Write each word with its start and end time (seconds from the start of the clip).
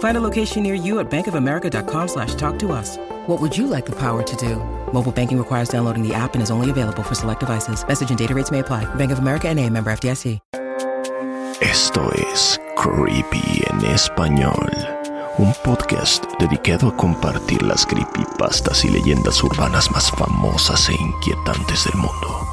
Find 0.00 0.16
a 0.16 0.20
location 0.20 0.62
near 0.62 0.74
you 0.74 0.98
at 1.00 1.10
bankofamerica.com 1.10 2.08
slash 2.08 2.34
talk 2.34 2.58
to 2.58 2.72
us. 2.72 2.98
What 3.26 3.40
would 3.40 3.56
you 3.56 3.66
like 3.66 3.86
the 3.86 3.96
power 3.96 4.22
to 4.22 4.36
do? 4.36 4.56
Mobile 4.92 5.12
banking 5.12 5.38
requires 5.38 5.70
downloading 5.70 6.06
the 6.06 6.12
app 6.12 6.34
and 6.34 6.42
is 6.42 6.50
only 6.50 6.68
available 6.68 7.02
for 7.02 7.14
select 7.14 7.40
devices. 7.40 7.82
Message 7.86 8.10
and 8.10 8.18
data 8.18 8.34
rates 8.34 8.50
may 8.50 8.58
apply. 8.58 8.84
Bank 8.96 9.12
of 9.12 9.20
America 9.20 9.48
and 9.48 9.58
a 9.58 9.70
member 9.70 9.90
FDIC. 9.90 10.40
Esto 11.60 12.10
es 12.32 12.58
Creepy 12.74 13.62
en 13.68 13.84
Español, 13.84 14.70
un 15.36 15.52
podcast 15.62 16.24
dedicado 16.38 16.88
a 16.88 16.96
compartir 16.96 17.62
las 17.62 17.84
creepypastas 17.84 18.82
y 18.86 18.88
leyendas 18.88 19.44
urbanas 19.44 19.90
más 19.90 20.10
famosas 20.10 20.88
e 20.88 20.94
inquietantes 20.94 21.84
del 21.84 21.96
mundo. 21.96 22.46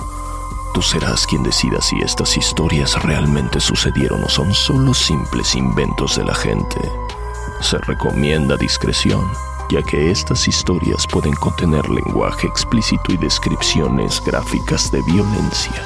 Tú 0.73 0.81
serás 0.81 1.25
quien 1.25 1.41
decida 1.41 1.81
si 1.81 1.97
estas 2.01 2.35
historias 2.35 3.01
realmente 3.01 3.61
sucedieron 3.61 4.21
o 4.25 4.29
son 4.29 4.53
solo 4.53 4.93
simples 4.93 5.55
inventos 5.55 6.17
de 6.17 6.25
la 6.25 6.35
gente. 6.35 6.77
Se 7.61 7.77
recomienda 7.79 8.55
discreción, 8.57 9.25
ya 9.69 9.81
que 9.81 10.11
estas 10.11 10.47
historias 10.47 11.05
pueden 11.11 11.33
contener 11.33 11.89
lenguaje 11.89 12.47
explícito 12.47 13.11
y 13.11 13.17
descripciones 13.17 14.21
gráficas 14.25 14.91
de 14.91 15.01
violencia. 15.01 15.83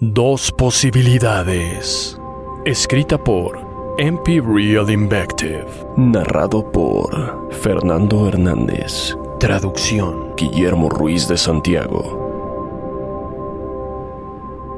Dos 0.00 0.50
posibilidades. 0.52 2.18
Escrita 2.64 3.22
por 3.22 3.94
MP 3.98 4.40
Real 4.40 4.90
Invective. 4.90 5.66
Narrado 5.96 6.72
por 6.72 7.52
Fernando 7.52 8.26
Hernández. 8.28 9.16
Traducción. 9.38 10.34
Guillermo 10.36 10.88
Ruiz 10.88 11.28
de 11.28 11.36
Santiago. 11.36 12.21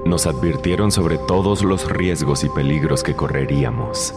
Nos 0.05 0.27
advirtieron 0.27 0.93
sobre 0.93 1.17
todos 1.17 1.63
los 1.63 1.91
riesgos 1.91 2.45
y 2.45 2.51
peligros 2.51 3.03
que 3.03 3.17
correríamos. 3.17 4.15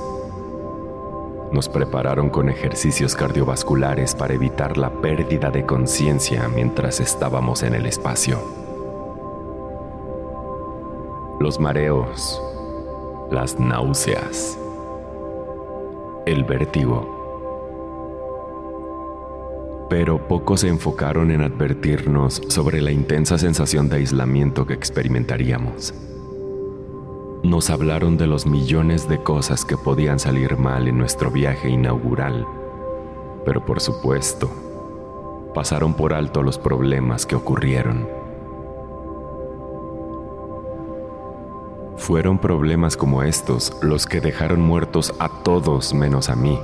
Nos 1.52 1.70
prepararon 1.70 2.30
con 2.30 2.50
ejercicios 2.50 3.16
cardiovasculares 3.16 4.14
para 4.14 4.34
evitar 4.34 4.78
la 4.78 4.90
pérdida 4.90 5.50
de 5.50 5.66
conciencia 5.66 6.50
mientras 6.50 7.00
estábamos 7.00 7.64
en 7.64 7.74
el 7.74 7.86
espacio. 7.86 8.38
Los 11.40 11.58
mareos, 11.58 12.42
las 13.32 13.58
náuseas, 13.58 14.60
el 16.26 16.44
vértigo. 16.44 17.17
Pero 19.89 20.27
pocos 20.27 20.61
se 20.61 20.67
enfocaron 20.67 21.31
en 21.31 21.42
advertirnos 21.42 22.42
sobre 22.49 22.81
la 22.81 22.92
intensa 22.92 23.37
sensación 23.37 23.87
de 23.87 23.98
aislamiento 23.98 24.65
que 24.65 24.73
experimentaríamos. 24.73 25.93
Nos 27.43 27.70
hablaron 27.70 28.17
de 28.17 28.27
los 28.27 28.45
millones 28.45 29.08
de 29.08 29.23
cosas 29.23 29.64
que 29.64 29.77
podían 29.77 30.20
salir 30.20 30.58
mal 30.58 30.89
en 30.89 30.98
nuestro 30.98 31.31
viaje 31.31 31.70
inaugural, 31.70 32.45
pero 33.45 33.64
por 33.65 33.80
supuesto, 33.80 34.52
pasaron 35.53 35.93
por 35.93 36.14
alto 36.14 36.43
los 36.43 36.58
problemas 36.58 37.25
que 37.25 37.36
ocurrieron. 37.36 38.09
Fueron 41.95 42.39
problemas 42.39 42.98
como 42.98 43.23
estos 43.23 43.73
los 43.81 44.05
que 44.05 44.19
dejaron 44.19 44.59
muertos 44.59 45.14
a 45.19 45.30
todos 45.43 45.93
menos 45.93 46.30
a 46.30 46.36
mí 46.36 46.59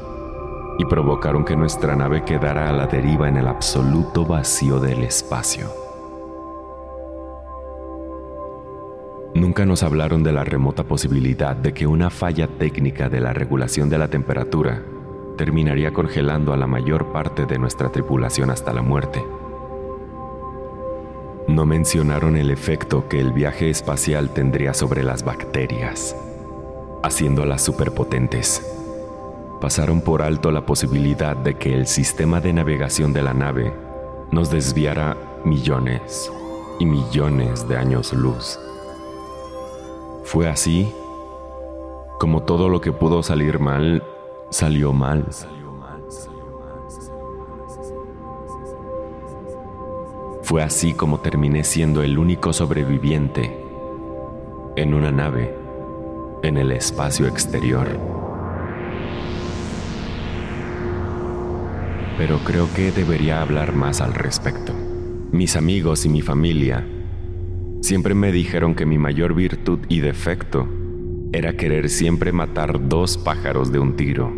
y 0.77 0.85
provocaron 0.85 1.45
que 1.45 1.55
nuestra 1.55 1.95
nave 1.95 2.23
quedara 2.23 2.69
a 2.69 2.73
la 2.73 2.87
deriva 2.87 3.29
en 3.29 3.37
el 3.37 3.47
absoluto 3.47 4.25
vacío 4.25 4.79
del 4.79 5.03
espacio. 5.03 5.67
Nunca 9.35 9.65
nos 9.65 9.83
hablaron 9.83 10.23
de 10.23 10.31
la 10.31 10.43
remota 10.43 10.83
posibilidad 10.83 11.55
de 11.55 11.73
que 11.73 11.87
una 11.87 12.09
falla 12.09 12.47
técnica 12.47 13.09
de 13.09 13.19
la 13.19 13.33
regulación 13.33 13.89
de 13.89 13.97
la 13.97 14.07
temperatura 14.07 14.83
terminaría 15.37 15.91
congelando 15.91 16.53
a 16.53 16.57
la 16.57 16.67
mayor 16.67 17.11
parte 17.11 17.45
de 17.45 17.57
nuestra 17.57 17.89
tripulación 17.89 18.51
hasta 18.51 18.73
la 18.73 18.83
muerte. 18.83 19.25
No 21.47 21.65
mencionaron 21.65 22.37
el 22.37 22.51
efecto 22.51 23.07
que 23.09 23.19
el 23.19 23.33
viaje 23.33 23.69
espacial 23.69 24.29
tendría 24.29 24.73
sobre 24.73 25.03
las 25.03 25.23
bacterias, 25.25 26.15
haciéndolas 27.03 27.63
superpotentes. 27.63 28.82
Pasaron 29.63 30.01
por 30.01 30.21
alto 30.21 30.51
la 30.51 30.65
posibilidad 30.65 31.37
de 31.37 31.55
que 31.55 31.73
el 31.73 31.87
sistema 31.87 32.41
de 32.41 32.51
navegación 32.51 33.13
de 33.13 33.21
la 33.21 33.33
nave 33.33 33.73
nos 34.29 34.51
desviara 34.51 35.15
millones 35.45 36.29
y 36.81 36.85
millones 36.85 37.65
de 37.69 37.77
años 37.77 38.11
luz. 38.11 38.59
Fue 40.25 40.49
así 40.49 40.91
como 42.19 42.43
todo 42.43 42.67
lo 42.67 42.81
que 42.81 42.91
pudo 42.91 43.23
salir 43.23 43.57
mal 43.57 44.03
salió 44.49 44.91
mal. 44.91 45.25
Fue 50.41 50.61
así 50.61 50.93
como 50.93 51.21
terminé 51.21 51.63
siendo 51.63 52.03
el 52.03 52.17
único 52.17 52.51
sobreviviente 52.51 53.57
en 54.75 54.93
una 54.93 55.13
nave 55.13 55.57
en 56.41 56.57
el 56.57 56.73
espacio 56.73 57.27
exterior. 57.27 58.32
Pero 62.17 62.39
creo 62.39 62.67
que 62.73 62.91
debería 62.91 63.41
hablar 63.41 63.75
más 63.75 64.01
al 64.01 64.13
respecto. 64.13 64.73
Mis 65.31 65.55
amigos 65.55 66.05
y 66.05 66.09
mi 66.09 66.21
familia 66.21 66.87
siempre 67.81 68.13
me 68.13 68.31
dijeron 68.31 68.75
que 68.75 68.85
mi 68.85 68.97
mayor 68.97 69.33
virtud 69.33 69.79
y 69.89 69.99
defecto 69.99 70.67
era 71.33 71.57
querer 71.57 71.89
siempre 71.89 72.31
matar 72.31 72.87
dos 72.87 73.17
pájaros 73.17 73.71
de 73.71 73.79
un 73.79 73.95
tiro. 73.95 74.31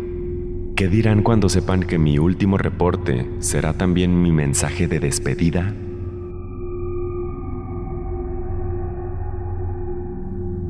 ¿Qué 0.74 0.88
dirán 0.88 1.22
cuando 1.22 1.48
sepan 1.48 1.80
que 1.80 1.98
mi 1.98 2.18
último 2.18 2.58
reporte 2.58 3.26
será 3.38 3.74
también 3.74 4.20
mi 4.20 4.32
mensaje 4.32 4.88
de 4.88 4.98
despedida? 4.98 5.74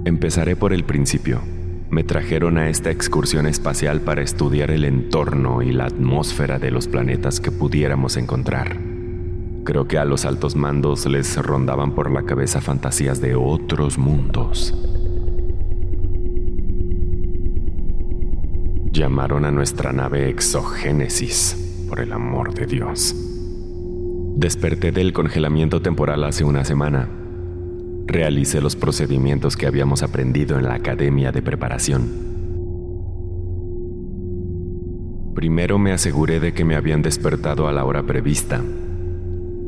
Empezaré 0.04 0.54
por 0.54 0.72
el 0.72 0.84
principio. 0.84 1.40
Me 1.96 2.04
trajeron 2.04 2.58
a 2.58 2.68
esta 2.68 2.90
excursión 2.90 3.46
espacial 3.46 4.02
para 4.02 4.20
estudiar 4.20 4.70
el 4.70 4.84
entorno 4.84 5.62
y 5.62 5.72
la 5.72 5.86
atmósfera 5.86 6.58
de 6.58 6.70
los 6.70 6.88
planetas 6.88 7.40
que 7.40 7.50
pudiéramos 7.50 8.18
encontrar. 8.18 8.76
Creo 9.64 9.88
que 9.88 9.96
a 9.96 10.04
los 10.04 10.26
altos 10.26 10.56
mandos 10.56 11.06
les 11.06 11.38
rondaban 11.38 11.94
por 11.94 12.10
la 12.10 12.24
cabeza 12.24 12.60
fantasías 12.60 13.22
de 13.22 13.34
otros 13.34 13.96
mundos. 13.96 14.74
Llamaron 18.92 19.46
a 19.46 19.50
nuestra 19.50 19.94
nave 19.94 20.28
Exogénesis, 20.28 21.86
por 21.88 22.00
el 22.00 22.12
amor 22.12 22.52
de 22.52 22.66
Dios. 22.66 23.16
Desperté 24.36 24.92
del 24.92 25.14
congelamiento 25.14 25.80
temporal 25.80 26.24
hace 26.24 26.44
una 26.44 26.62
semana 26.66 27.08
realicé 28.06 28.60
los 28.60 28.76
procedimientos 28.76 29.56
que 29.56 29.66
habíamos 29.66 30.02
aprendido 30.02 30.58
en 30.58 30.64
la 30.64 30.74
academia 30.74 31.32
de 31.32 31.42
preparación. 31.42 32.26
Primero 35.34 35.78
me 35.78 35.92
aseguré 35.92 36.40
de 36.40 36.54
que 36.54 36.64
me 36.64 36.76
habían 36.76 37.02
despertado 37.02 37.68
a 37.68 37.72
la 37.72 37.84
hora 37.84 38.04
prevista. 38.04 38.62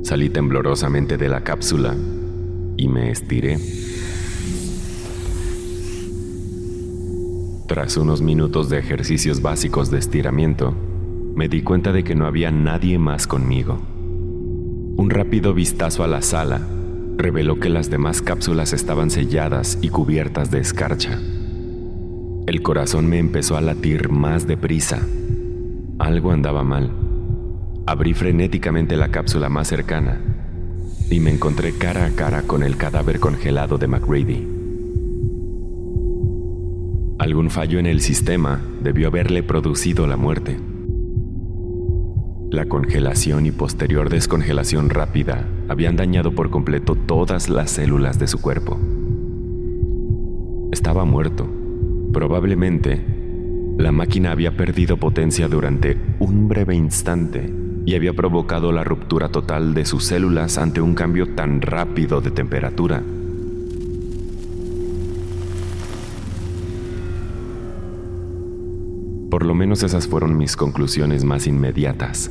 Salí 0.02 0.31
temblorosamente 0.31 1.19
de 1.19 1.29
la 1.29 1.43
cápsula 1.43 1.94
y 2.76 2.88
me 2.88 3.11
estiré. 3.11 3.58
Tras 7.67 7.99
unos 7.99 8.23
minutos 8.23 8.70
de 8.70 8.79
ejercicios 8.79 9.43
básicos 9.43 9.90
de 9.90 9.99
estiramiento, 9.99 10.75
me 11.35 11.49
di 11.49 11.61
cuenta 11.62 11.93
de 11.93 12.02
que 12.02 12.14
no 12.14 12.25
había 12.25 12.50
nadie 12.50 12.99
más 12.99 13.26
conmigo. 13.26 13.79
Un 14.96 15.11
rápido 15.11 15.52
vistazo 15.52 16.02
a 16.02 16.08
la 16.08 16.23
sala 16.23 16.77
reveló 17.18 17.58
que 17.58 17.68
las 17.68 17.90
demás 17.90 18.22
cápsulas 18.22 18.72
estaban 18.72 19.10
selladas 19.10 19.78
y 19.82 19.88
cubiertas 19.88 20.52
de 20.52 20.60
escarcha. 20.60 21.18
El 22.46 22.62
corazón 22.62 23.08
me 23.08 23.18
empezó 23.18 23.56
a 23.56 23.60
latir 23.60 24.08
más 24.08 24.46
deprisa. 24.46 25.06
Algo 25.98 26.30
andaba 26.30 26.62
mal. 26.62 26.90
Abrí 27.86 28.14
frenéticamente 28.14 28.96
la 28.96 29.10
cápsula 29.10 29.48
más 29.48 29.66
cercana 29.66 30.20
y 31.10 31.18
me 31.20 31.32
encontré 31.32 31.72
cara 31.72 32.06
a 32.06 32.10
cara 32.10 32.42
con 32.42 32.62
el 32.62 32.76
cadáver 32.76 33.18
congelado 33.18 33.78
de 33.78 33.88
McGrady. 33.88 34.48
Algún 37.18 37.50
fallo 37.50 37.80
en 37.80 37.86
el 37.86 38.00
sistema 38.00 38.62
debió 38.80 39.08
haberle 39.08 39.42
producido 39.42 40.06
la 40.06 40.16
muerte. 40.16 40.56
La 42.50 42.64
congelación 42.64 43.44
y 43.44 43.50
posterior 43.50 44.08
descongelación 44.08 44.88
rápida 44.88 45.46
habían 45.68 45.96
dañado 45.96 46.32
por 46.32 46.48
completo 46.48 46.94
todas 46.94 47.50
las 47.50 47.70
células 47.70 48.18
de 48.18 48.26
su 48.26 48.40
cuerpo. 48.40 48.78
Estaba 50.72 51.04
muerto. 51.04 51.46
Probablemente, 52.10 53.04
la 53.76 53.92
máquina 53.92 54.30
había 54.30 54.56
perdido 54.56 54.96
potencia 54.96 55.46
durante 55.46 55.98
un 56.20 56.48
breve 56.48 56.74
instante 56.74 57.52
y 57.84 57.94
había 57.94 58.14
provocado 58.14 58.72
la 58.72 58.82
ruptura 58.82 59.28
total 59.28 59.74
de 59.74 59.84
sus 59.84 60.04
células 60.04 60.56
ante 60.56 60.80
un 60.80 60.94
cambio 60.94 61.34
tan 61.34 61.60
rápido 61.60 62.22
de 62.22 62.30
temperatura. 62.30 63.02
Por 69.38 69.46
lo 69.46 69.55
menos 69.55 69.85
esas 69.85 70.08
fueron 70.08 70.37
mis 70.37 70.56
conclusiones 70.56 71.23
más 71.23 71.46
inmediatas. 71.46 72.29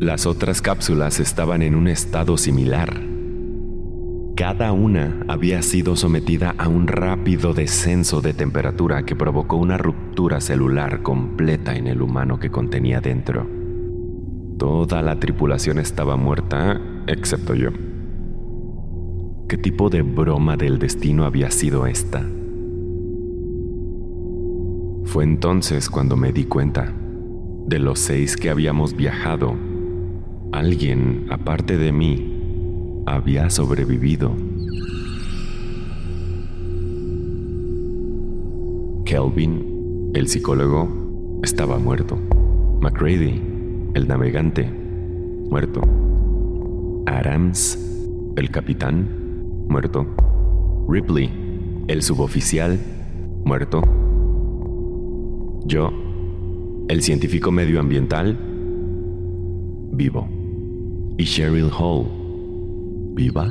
Las 0.00 0.24
otras 0.24 0.62
cápsulas 0.62 1.20
estaban 1.20 1.60
en 1.60 1.74
un 1.74 1.86
estado 1.86 2.38
similar. 2.38 2.98
Cada 4.36 4.72
una 4.72 5.20
había 5.28 5.60
sido 5.60 5.96
sometida 5.96 6.54
a 6.56 6.66
un 6.66 6.86
rápido 6.86 7.52
descenso 7.52 8.22
de 8.22 8.32
temperatura 8.32 9.02
que 9.02 9.14
provocó 9.14 9.56
una 9.56 9.76
ruptura 9.76 10.40
celular 10.40 11.02
completa 11.02 11.76
en 11.76 11.86
el 11.86 12.00
humano 12.00 12.40
que 12.40 12.48
contenía 12.48 13.02
dentro. 13.02 13.46
Toda 14.56 15.02
la 15.02 15.20
tripulación 15.20 15.78
estaba 15.78 16.16
muerta, 16.16 16.80
excepto 17.06 17.54
yo. 17.54 17.68
¿Qué 19.46 19.58
tipo 19.58 19.90
de 19.90 20.00
broma 20.00 20.56
del 20.56 20.78
destino 20.78 21.26
había 21.26 21.50
sido 21.50 21.86
esta? 21.86 22.24
Fue 25.08 25.24
entonces 25.24 25.88
cuando 25.88 26.16
me 26.16 26.32
di 26.32 26.44
cuenta. 26.44 26.92
De 27.66 27.78
los 27.78 27.98
seis 27.98 28.36
que 28.36 28.50
habíamos 28.50 28.94
viajado, 28.94 29.54
alguien, 30.52 31.28
aparte 31.30 31.78
de 31.78 31.92
mí, 31.92 33.02
había 33.06 33.48
sobrevivido. 33.48 34.36
Kelvin, 39.06 40.10
el 40.12 40.28
psicólogo, 40.28 41.40
estaba 41.42 41.78
muerto. 41.78 42.18
McCready, 42.82 43.40
el 43.94 44.08
navegante, 44.08 44.70
muerto. 44.70 45.80
Adams, 47.06 47.78
el 48.36 48.50
capitán, 48.50 49.08
muerto. 49.70 50.06
Ripley, 50.86 51.30
el 51.88 52.02
suboficial, 52.02 52.78
muerto. 53.46 53.97
Yo, 55.64 55.92
el 56.88 57.02
científico 57.02 57.50
medioambiental, 57.50 58.38
vivo. 59.92 60.28
Y 61.18 61.24
Cheryl 61.24 61.70
Hall, 61.76 62.06
viva. 63.14 63.50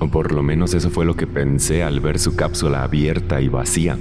O 0.00 0.08
por 0.08 0.32
lo 0.32 0.42
menos 0.42 0.74
eso 0.74 0.90
fue 0.90 1.04
lo 1.04 1.14
que 1.14 1.26
pensé 1.26 1.82
al 1.82 2.00
ver 2.00 2.18
su 2.18 2.34
cápsula 2.34 2.82
abierta 2.82 3.40
y 3.40 3.48
vacía. 3.48 3.98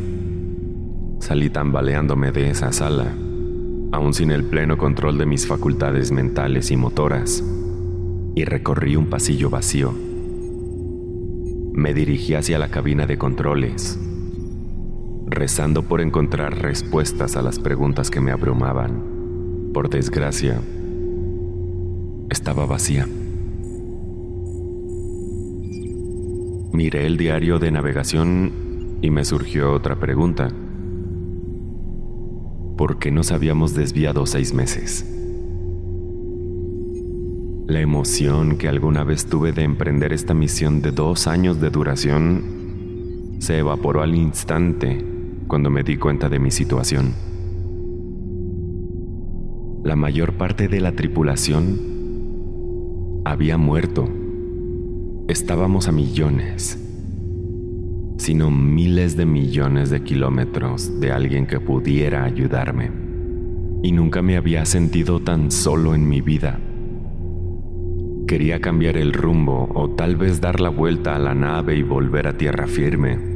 Salí 1.19 1.49
tambaleándome 1.49 2.31
de 2.31 2.49
esa 2.49 2.71
sala, 2.71 3.13
aún 3.91 4.13
sin 4.13 4.31
el 4.31 4.45
pleno 4.45 4.77
control 4.77 5.17
de 5.17 5.25
mis 5.25 5.45
facultades 5.45 6.11
mentales 6.11 6.71
y 6.71 6.77
motoras, 6.77 7.43
y 8.33 8.45
recorrí 8.45 8.95
un 8.95 9.07
pasillo 9.07 9.49
vacío. 9.49 9.93
Me 11.73 11.93
dirigí 11.93 12.33
hacia 12.33 12.57
la 12.57 12.69
cabina 12.69 13.05
de 13.05 13.17
controles 13.17 13.99
rezando 15.31 15.83
por 15.83 16.01
encontrar 16.01 16.61
respuestas 16.61 17.37
a 17.37 17.41
las 17.41 17.57
preguntas 17.57 18.11
que 18.11 18.19
me 18.19 18.31
abrumaban. 18.31 19.71
Por 19.73 19.89
desgracia, 19.89 20.59
estaba 22.29 22.65
vacía. 22.65 23.07
Miré 26.73 27.05
el 27.05 27.17
diario 27.17 27.59
de 27.59 27.71
navegación 27.71 28.51
y 29.01 29.09
me 29.09 29.23
surgió 29.23 29.71
otra 29.71 29.95
pregunta. 29.95 30.49
¿Por 32.77 32.99
qué 32.99 33.11
nos 33.11 33.31
habíamos 33.31 33.73
desviado 33.73 34.25
seis 34.25 34.53
meses? 34.53 35.05
La 37.67 37.79
emoción 37.79 38.57
que 38.57 38.67
alguna 38.67 39.05
vez 39.05 39.27
tuve 39.27 39.53
de 39.53 39.63
emprender 39.63 40.11
esta 40.11 40.33
misión 40.33 40.81
de 40.81 40.91
dos 40.91 41.27
años 41.27 41.61
de 41.61 41.69
duración 41.69 43.37
se 43.39 43.59
evaporó 43.59 44.01
al 44.01 44.13
instante 44.13 45.10
cuando 45.51 45.69
me 45.69 45.83
di 45.83 45.97
cuenta 45.97 46.29
de 46.29 46.39
mi 46.39 46.49
situación. 46.49 47.13
La 49.83 49.97
mayor 49.97 50.37
parte 50.37 50.69
de 50.69 50.79
la 50.79 50.93
tripulación 50.93 53.21
había 53.25 53.57
muerto. 53.57 54.07
Estábamos 55.27 55.89
a 55.89 55.91
millones, 55.91 56.81
sino 58.17 58.49
miles 58.49 59.17
de 59.17 59.25
millones 59.25 59.89
de 59.89 60.01
kilómetros 60.03 61.01
de 61.01 61.11
alguien 61.11 61.45
que 61.45 61.59
pudiera 61.59 62.23
ayudarme. 62.23 62.89
Y 63.83 63.91
nunca 63.91 64.21
me 64.21 64.37
había 64.37 64.63
sentido 64.63 65.19
tan 65.19 65.51
solo 65.51 65.93
en 65.93 66.07
mi 66.07 66.21
vida. 66.21 66.61
Quería 68.25 68.61
cambiar 68.61 68.95
el 68.95 69.11
rumbo 69.11 69.69
o 69.75 69.89
tal 69.89 70.15
vez 70.15 70.39
dar 70.39 70.61
la 70.61 70.69
vuelta 70.69 71.17
a 71.17 71.19
la 71.19 71.35
nave 71.35 71.75
y 71.75 71.83
volver 71.83 72.27
a 72.27 72.37
tierra 72.37 72.67
firme 72.67 73.30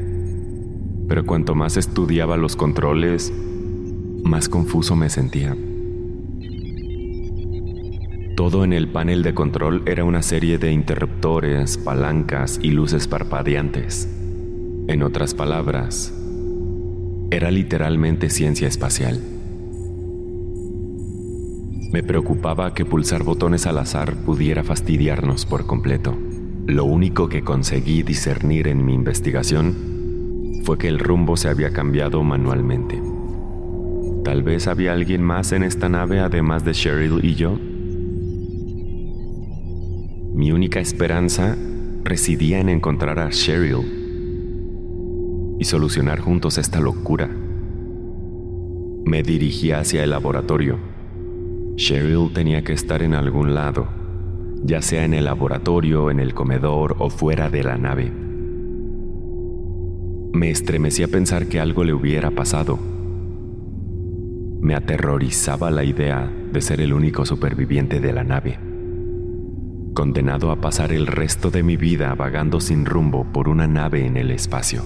pero 1.07 1.25
cuanto 1.25 1.55
más 1.55 1.77
estudiaba 1.77 2.37
los 2.37 2.55
controles, 2.55 3.31
más 4.23 4.49
confuso 4.49 4.95
me 4.95 5.09
sentía. 5.09 5.55
Todo 8.35 8.63
en 8.63 8.73
el 8.73 8.89
panel 8.89 9.23
de 9.23 9.33
control 9.33 9.83
era 9.85 10.03
una 10.03 10.21
serie 10.21 10.57
de 10.57 10.71
interruptores, 10.71 11.77
palancas 11.77 12.59
y 12.61 12.71
luces 12.71 13.07
parpadeantes. 13.07 14.09
En 14.88 15.03
otras 15.03 15.33
palabras, 15.33 16.13
era 17.31 17.50
literalmente 17.50 18.29
ciencia 18.29 18.67
espacial. 18.67 19.21
Me 21.93 22.03
preocupaba 22.03 22.74
que 22.74 22.83
pulsar 22.83 23.24
botones 23.24 23.65
al 23.67 23.77
azar 23.77 24.15
pudiera 24.25 24.63
fastidiarnos 24.63 25.45
por 25.45 25.65
completo. 25.65 26.13
Lo 26.65 26.83
único 26.83 27.29
que 27.29 27.41
conseguí 27.41 28.03
discernir 28.03 28.67
en 28.67 28.85
mi 28.85 28.93
investigación 28.93 29.94
fue 30.65 30.79
que 30.79 30.88
el 30.88 30.98
rumbo 30.98 31.38
se 31.38 31.48
había 31.48 31.72
cambiado 31.72 32.24
manualmente. 32.24 33.00
Tal 34.24 34.41
vez 34.41 34.65
había 34.67 34.93
alguien 34.93 35.22
más 35.22 35.51
en 35.51 35.62
esta 35.62 35.89
nave 35.89 36.19
además 36.19 36.65
de 36.65 36.72
Cheryl 36.72 37.24
y 37.24 37.36
yo. 37.36 37.55
Mi 40.34 40.51
única 40.51 40.79
esperanza 40.79 41.55
residía 42.03 42.60
en 42.60 42.69
encontrar 42.69 43.19
a 43.19 43.29
Cheryl 43.29 43.86
y 45.60 45.65
solucionar 45.65 46.19
juntos 46.19 46.57
esta 46.57 46.79
locura. 46.79 47.29
Me 49.05 49.22
dirigí 49.22 49.72
hacia 49.72 50.03
el 50.03 50.10
laboratorio. 50.10 50.79
Cheryl 51.75 52.34
tenía 52.34 52.63
que 52.63 52.74
estar 52.74 53.03
en 53.03 53.13
algún 53.13 53.53
lado, 53.53 53.88
ya 54.63 54.81
sea 54.81 55.05
en 55.05 55.13
el 55.13 55.25
laboratorio, 55.25 56.10
en 56.10 56.19
el 56.19 56.34
comedor 56.34 56.95
o 56.98 57.12
fuera 57.12 57.51
de 57.51 57.63
la 57.63 57.77
nave. 57.77 58.25
Me 60.36 60.50
estremecía 60.50 61.08
pensar 61.08 61.48
que 61.48 61.62
algo 61.62 61.86
le 61.86 61.94
hubiera 61.94 62.30
pasado. 62.30 62.77
Me 64.60 64.75
aterrorizaba 64.75 65.72
la 65.72 65.86
idea 65.86 66.30
de 66.51 66.62
ser 66.62 66.82
el 66.82 66.92
único 66.92 67.25
superviviente 67.25 68.01
de 68.01 68.12
la 68.12 68.25
nave, 68.25 68.60
condenado 69.94 70.51
a 70.51 70.60
pasar 70.60 70.92
el 70.92 71.08
resto 71.08 71.51
de 71.51 71.63
mi 71.63 71.77
vida 71.77 72.13
vagando 72.15 72.60
sin 72.60 72.86
rumbo 72.86 73.25
por 73.32 73.48
una 73.48 73.65
nave 73.65 74.06
en 74.06 74.18
el 74.18 74.30
espacio. 74.30 74.84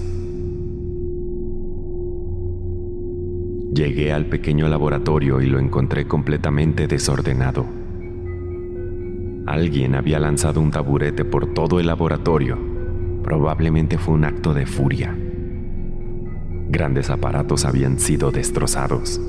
Llegué 3.74 4.12
al 4.12 4.26
pequeño 4.26 4.68
laboratorio 4.68 5.40
y 5.40 5.46
lo 5.46 5.58
encontré 5.58 6.06
completamente 6.06 6.86
desordenado. 6.86 7.66
Alguien 9.46 9.96
había 9.96 10.20
lanzado 10.20 10.60
un 10.60 10.70
taburete 10.70 11.24
por 11.24 11.54
todo 11.54 11.80
el 11.80 11.88
laboratorio. 11.88 12.56
Probablemente 13.24 13.98
fue 13.98 14.14
un 14.14 14.24
acto 14.24 14.54
de 14.54 14.66
furia. 14.66 15.16
Grandes 16.70 17.10
aparatos 17.10 17.64
habían 17.64 17.98
sido 17.98 18.30
destrozados. 18.30 19.20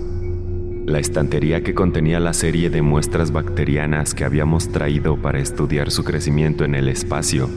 La 0.85 0.99
estantería 0.99 1.63
que 1.63 1.73
contenía 1.73 2.19
la 2.19 2.33
serie 2.33 2.69
de 2.69 2.83
muestras 2.83 3.31
bacterianas 3.31 4.13
que 4.13 4.25
habíamos 4.25 4.69
traído 4.69 5.17
para 5.17 5.39
estudiar 5.39 5.89
su 5.89 6.03
crecimiento 6.03 6.65
en 6.65 6.75
el 6.75 6.87
espacio 6.87 7.49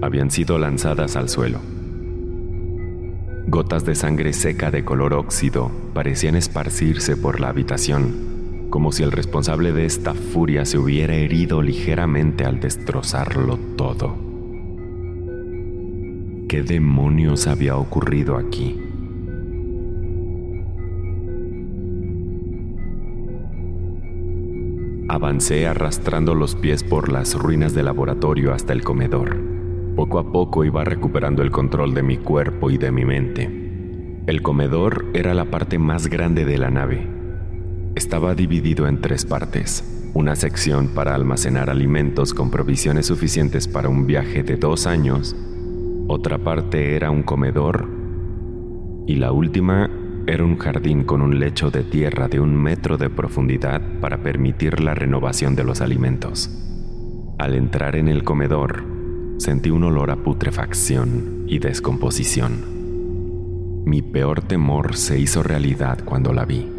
habían 0.00 0.32
sido 0.32 0.58
lanzadas 0.58 1.14
al 1.14 1.28
suelo. 1.28 1.60
Gotas 3.46 3.84
de 3.84 3.94
sangre 3.94 4.32
seca 4.32 4.72
de 4.72 4.84
color 4.84 5.14
óxido 5.14 5.70
parecían 5.94 6.34
esparcirse 6.34 7.16
por 7.16 7.38
la 7.38 7.50
habitación, 7.50 8.66
como 8.70 8.90
si 8.90 9.04
el 9.04 9.12
responsable 9.12 9.72
de 9.72 9.84
esta 9.84 10.14
furia 10.14 10.64
se 10.64 10.78
hubiera 10.78 11.14
herido 11.14 11.62
ligeramente 11.62 12.44
al 12.44 12.58
destrozarlo 12.58 13.56
todo. 13.76 14.16
¿Qué 16.48 16.64
demonios 16.64 17.46
había 17.46 17.76
ocurrido 17.76 18.36
aquí? 18.36 18.81
Avancé 25.12 25.66
arrastrando 25.66 26.34
los 26.34 26.54
pies 26.54 26.82
por 26.82 27.12
las 27.12 27.34
ruinas 27.34 27.74
del 27.74 27.84
laboratorio 27.84 28.54
hasta 28.54 28.72
el 28.72 28.82
comedor. 28.82 29.36
Poco 29.94 30.18
a 30.18 30.32
poco 30.32 30.64
iba 30.64 30.84
recuperando 30.84 31.42
el 31.42 31.50
control 31.50 31.92
de 31.92 32.02
mi 32.02 32.16
cuerpo 32.16 32.70
y 32.70 32.78
de 32.78 32.90
mi 32.92 33.04
mente. 33.04 33.44
El 34.26 34.40
comedor 34.40 35.04
era 35.12 35.34
la 35.34 35.44
parte 35.44 35.78
más 35.78 36.06
grande 36.06 36.46
de 36.46 36.56
la 36.56 36.70
nave. 36.70 37.06
Estaba 37.94 38.34
dividido 38.34 38.88
en 38.88 39.02
tres 39.02 39.26
partes. 39.26 39.84
Una 40.14 40.34
sección 40.34 40.88
para 40.88 41.14
almacenar 41.14 41.68
alimentos 41.68 42.32
con 42.32 42.50
provisiones 42.50 43.04
suficientes 43.04 43.68
para 43.68 43.90
un 43.90 44.06
viaje 44.06 44.42
de 44.42 44.56
dos 44.56 44.86
años. 44.86 45.36
Otra 46.08 46.38
parte 46.38 46.96
era 46.96 47.10
un 47.10 47.22
comedor. 47.22 47.86
Y 49.06 49.16
la 49.16 49.30
última 49.32 49.90
era 50.26 50.44
un 50.44 50.56
jardín 50.56 51.02
con 51.02 51.20
un 51.20 51.40
lecho 51.40 51.70
de 51.70 51.82
tierra 51.82 52.28
de 52.28 52.38
un 52.38 52.54
metro 52.54 52.96
de 52.96 53.10
profundidad 53.10 53.82
para 54.00 54.22
permitir 54.22 54.80
la 54.80 54.94
renovación 54.94 55.56
de 55.56 55.64
los 55.64 55.80
alimentos. 55.80 56.48
Al 57.38 57.54
entrar 57.54 57.96
en 57.96 58.06
el 58.06 58.22
comedor, 58.22 58.84
sentí 59.38 59.70
un 59.70 59.82
olor 59.82 60.12
a 60.12 60.16
putrefacción 60.16 61.44
y 61.48 61.58
descomposición. 61.58 63.82
Mi 63.84 64.00
peor 64.00 64.42
temor 64.42 64.96
se 64.96 65.18
hizo 65.18 65.42
realidad 65.42 66.04
cuando 66.04 66.32
la 66.32 66.44
vi. 66.44 66.70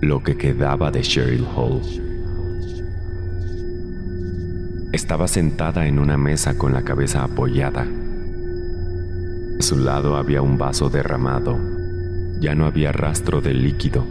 Lo 0.00 0.22
que 0.22 0.38
quedaba 0.38 0.90
de 0.90 1.02
Cheryl 1.02 1.46
Hall. 1.54 1.82
Estaba 4.94 5.28
sentada 5.28 5.86
en 5.86 5.98
una 5.98 6.16
mesa 6.16 6.56
con 6.56 6.72
la 6.72 6.82
cabeza 6.82 7.24
apoyada 7.24 7.86
a 9.60 9.62
su 9.62 9.76
lado 9.76 10.16
había 10.16 10.40
un 10.40 10.56
vaso 10.56 10.88
derramado. 10.88 11.58
Ya 12.40 12.54
no 12.54 12.64
había 12.64 12.92
rastro 12.92 13.42
del 13.42 13.62
líquido. 13.62 14.06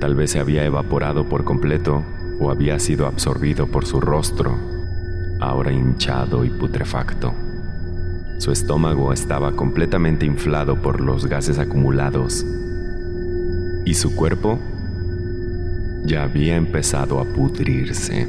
Tal 0.00 0.16
vez 0.16 0.32
se 0.32 0.40
había 0.40 0.64
evaporado 0.64 1.28
por 1.28 1.44
completo 1.44 2.04
o 2.40 2.50
había 2.50 2.80
sido 2.80 3.06
absorbido 3.06 3.68
por 3.68 3.86
su 3.86 4.00
rostro, 4.00 4.58
ahora 5.38 5.70
hinchado 5.70 6.44
y 6.44 6.50
putrefacto. 6.50 7.32
Su 8.38 8.50
estómago 8.50 9.12
estaba 9.12 9.52
completamente 9.52 10.26
inflado 10.26 10.74
por 10.82 11.00
los 11.00 11.26
gases 11.26 11.60
acumulados 11.60 12.44
y 13.84 13.94
su 13.94 14.16
cuerpo 14.16 14.58
ya 16.02 16.24
había 16.24 16.56
empezado 16.56 17.20
a 17.20 17.24
pudrirse. 17.26 18.26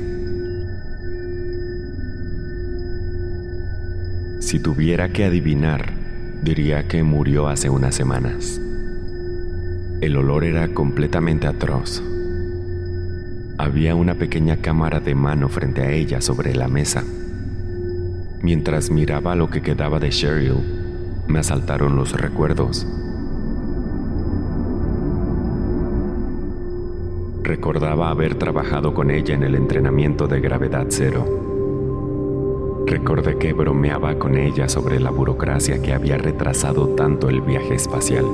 Si 4.41 4.59
tuviera 4.59 5.09
que 5.09 5.25
adivinar, 5.25 6.02
diría 6.43 6.87
que 6.87 7.03
murió 7.03 7.47
hace 7.47 7.69
unas 7.69 7.95
semanas. 7.95 8.59
El 10.01 10.17
olor 10.17 10.43
era 10.43 10.67
completamente 10.73 11.47
atroz. 11.47 12.03
Había 13.57 13.95
una 13.95 14.15
pequeña 14.15 14.57
cámara 14.57 14.99
de 14.99 15.15
mano 15.15 15.47
frente 15.47 15.81
a 15.81 15.91
ella 15.91 16.19
sobre 16.19 16.53
la 16.53 16.67
mesa. 16.67 17.03
Mientras 18.41 18.89
miraba 18.89 19.35
lo 19.35 19.49
que 19.49 19.61
quedaba 19.61 19.99
de 19.99 20.09
Cheryl, 20.09 20.57
me 21.27 21.39
asaltaron 21.39 21.95
los 21.95 22.11
recuerdos. 22.19 22.85
Recordaba 27.43 28.09
haber 28.09 28.35
trabajado 28.35 28.93
con 28.93 29.11
ella 29.11 29.33
en 29.33 29.43
el 29.43 29.55
entrenamiento 29.55 30.27
de 30.27 30.41
gravedad 30.41 30.87
cero 30.89 31.52
Recordé 32.85 33.37
que 33.37 33.53
bromeaba 33.53 34.19
con 34.19 34.37
ella 34.37 34.67
sobre 34.67 34.99
la 34.99 35.09
burocracia 35.09 35.81
que 35.81 35.93
había 35.93 36.17
retrasado 36.17 36.89
tanto 36.89 37.29
el 37.29 37.41
viaje 37.41 37.75
espacial. 37.75 38.25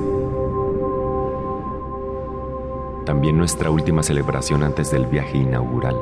También 3.06 3.38
nuestra 3.38 3.70
última 3.70 4.02
celebración 4.02 4.64
antes 4.64 4.92
del 4.92 5.06
viaje 5.06 5.38
inaugural. 5.38 5.96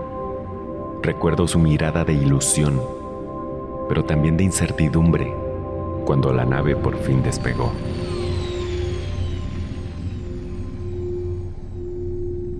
Recuerdo 1.04 1.48
su 1.48 1.60
mirada 1.60 2.06
de 2.06 2.13
ilusión, 2.13 2.82
pero 3.89 4.06
también 4.06 4.38
de 4.38 4.46
incertidumbre, 4.46 5.34
cuando 6.06 6.32
la 6.32 6.46
nave 6.46 6.75
por 6.75 6.98
fin 6.98 7.22
despegó. 7.22 7.72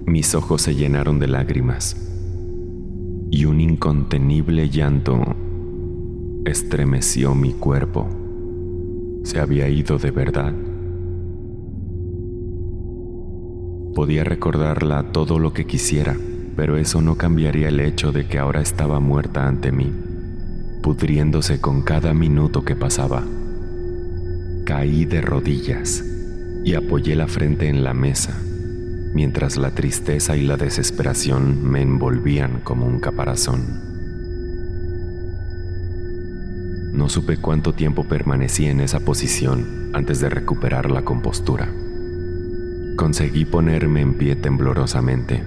Mis 0.06 0.36
ojos 0.36 0.62
se 0.62 0.76
llenaron 0.76 1.18
de 1.20 1.28
lágrimas 1.28 1.96
y 3.32 3.46
un 3.46 3.62
incontenible 3.62 4.70
llanto 4.70 5.36
estremeció 6.48 7.36
mi 7.36 7.54
cuerpo. 7.54 8.08
Se 9.24 9.40
había 9.40 9.68
ido 9.70 9.98
de 9.98 10.12
verdad. 10.12 10.54
Podía 13.94 14.24
recordarla 14.24 15.12
todo 15.12 15.40
lo 15.40 15.54
que 15.54 15.66
quisiera, 15.66 16.16
pero 16.56 16.78
eso 16.78 17.02
no 17.02 17.16
cambiaría 17.16 17.70
el 17.70 17.80
hecho 17.80 18.12
de 18.12 18.28
que 18.28 18.40
ahora 18.40 18.62
estaba 18.62 19.00
muerta 19.00 19.48
ante 19.48 19.72
mí, 19.72 19.92
pudriéndose 20.82 21.60
con 21.60 21.82
cada 21.82 22.14
minuto 22.14 22.64
que 22.64 22.76
pasaba. 22.76 23.24
Caí 24.66 25.06
de 25.06 25.22
rodillas 25.22 26.04
y 26.64 26.76
apoyé 26.76 27.16
la 27.16 27.28
frente 27.28 27.70
en 27.70 27.84
la 27.84 27.94
mesa, 27.94 28.40
mientras 29.14 29.58
la 29.58 29.72
tristeza 29.72 30.38
y 30.38 30.44
la 30.44 30.58
desesperación 30.58 31.64
me 31.64 31.82
envolvían 31.82 32.62
como 32.64 32.86
un 32.86 33.00
caparazón. 33.00 33.87
No 36.98 37.10
supe 37.10 37.38
cuánto 37.38 37.74
tiempo 37.74 38.06
permanecí 38.06 38.66
en 38.66 38.82
esa 38.82 39.00
posición 39.00 39.92
antes 39.94 40.20
de 40.20 40.32
recuperar 40.32 40.90
la 40.90 41.04
compostura. 41.04 41.72
Conseguí 42.96 43.46
ponerme 43.46 44.02
en 44.02 44.16
pie 44.16 44.36
temblorosamente. 44.36 45.44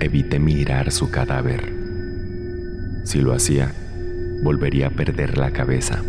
Evité 0.00 0.40
mirar 0.40 0.90
su 0.90 1.12
cadáver. 1.12 1.72
Si 3.04 3.20
lo 3.20 3.34
hacía, 3.34 3.72
volvería 4.42 4.88
a 4.88 4.90
perder 4.90 5.38
la 5.38 5.52
cabeza. 5.52 6.02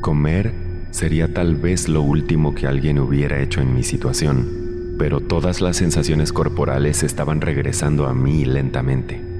Comer 0.00 0.52
sería 0.90 1.32
tal 1.32 1.54
vez 1.54 1.88
lo 1.88 2.02
último 2.02 2.56
que 2.56 2.66
alguien 2.66 2.98
hubiera 2.98 3.40
hecho 3.40 3.60
en 3.60 3.72
mi 3.72 3.84
situación, 3.84 4.96
pero 4.98 5.20
todas 5.20 5.60
las 5.60 5.76
sensaciones 5.76 6.32
corporales 6.32 7.04
estaban 7.04 7.40
regresando 7.40 8.08
a 8.08 8.14
mí 8.14 8.44
lentamente. 8.44 9.31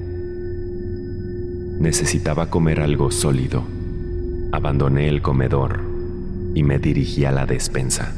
Necesitaba 1.83 2.47
comer 2.49 2.79
algo 2.79 3.11
sólido. 3.11 3.65
Abandoné 4.53 5.09
el 5.09 5.21
comedor 5.21 5.81
y 6.55 6.62
me 6.62 6.79
dirigí 6.79 7.25
a 7.25 7.33
la 7.33 7.45
despensa. 7.45 8.15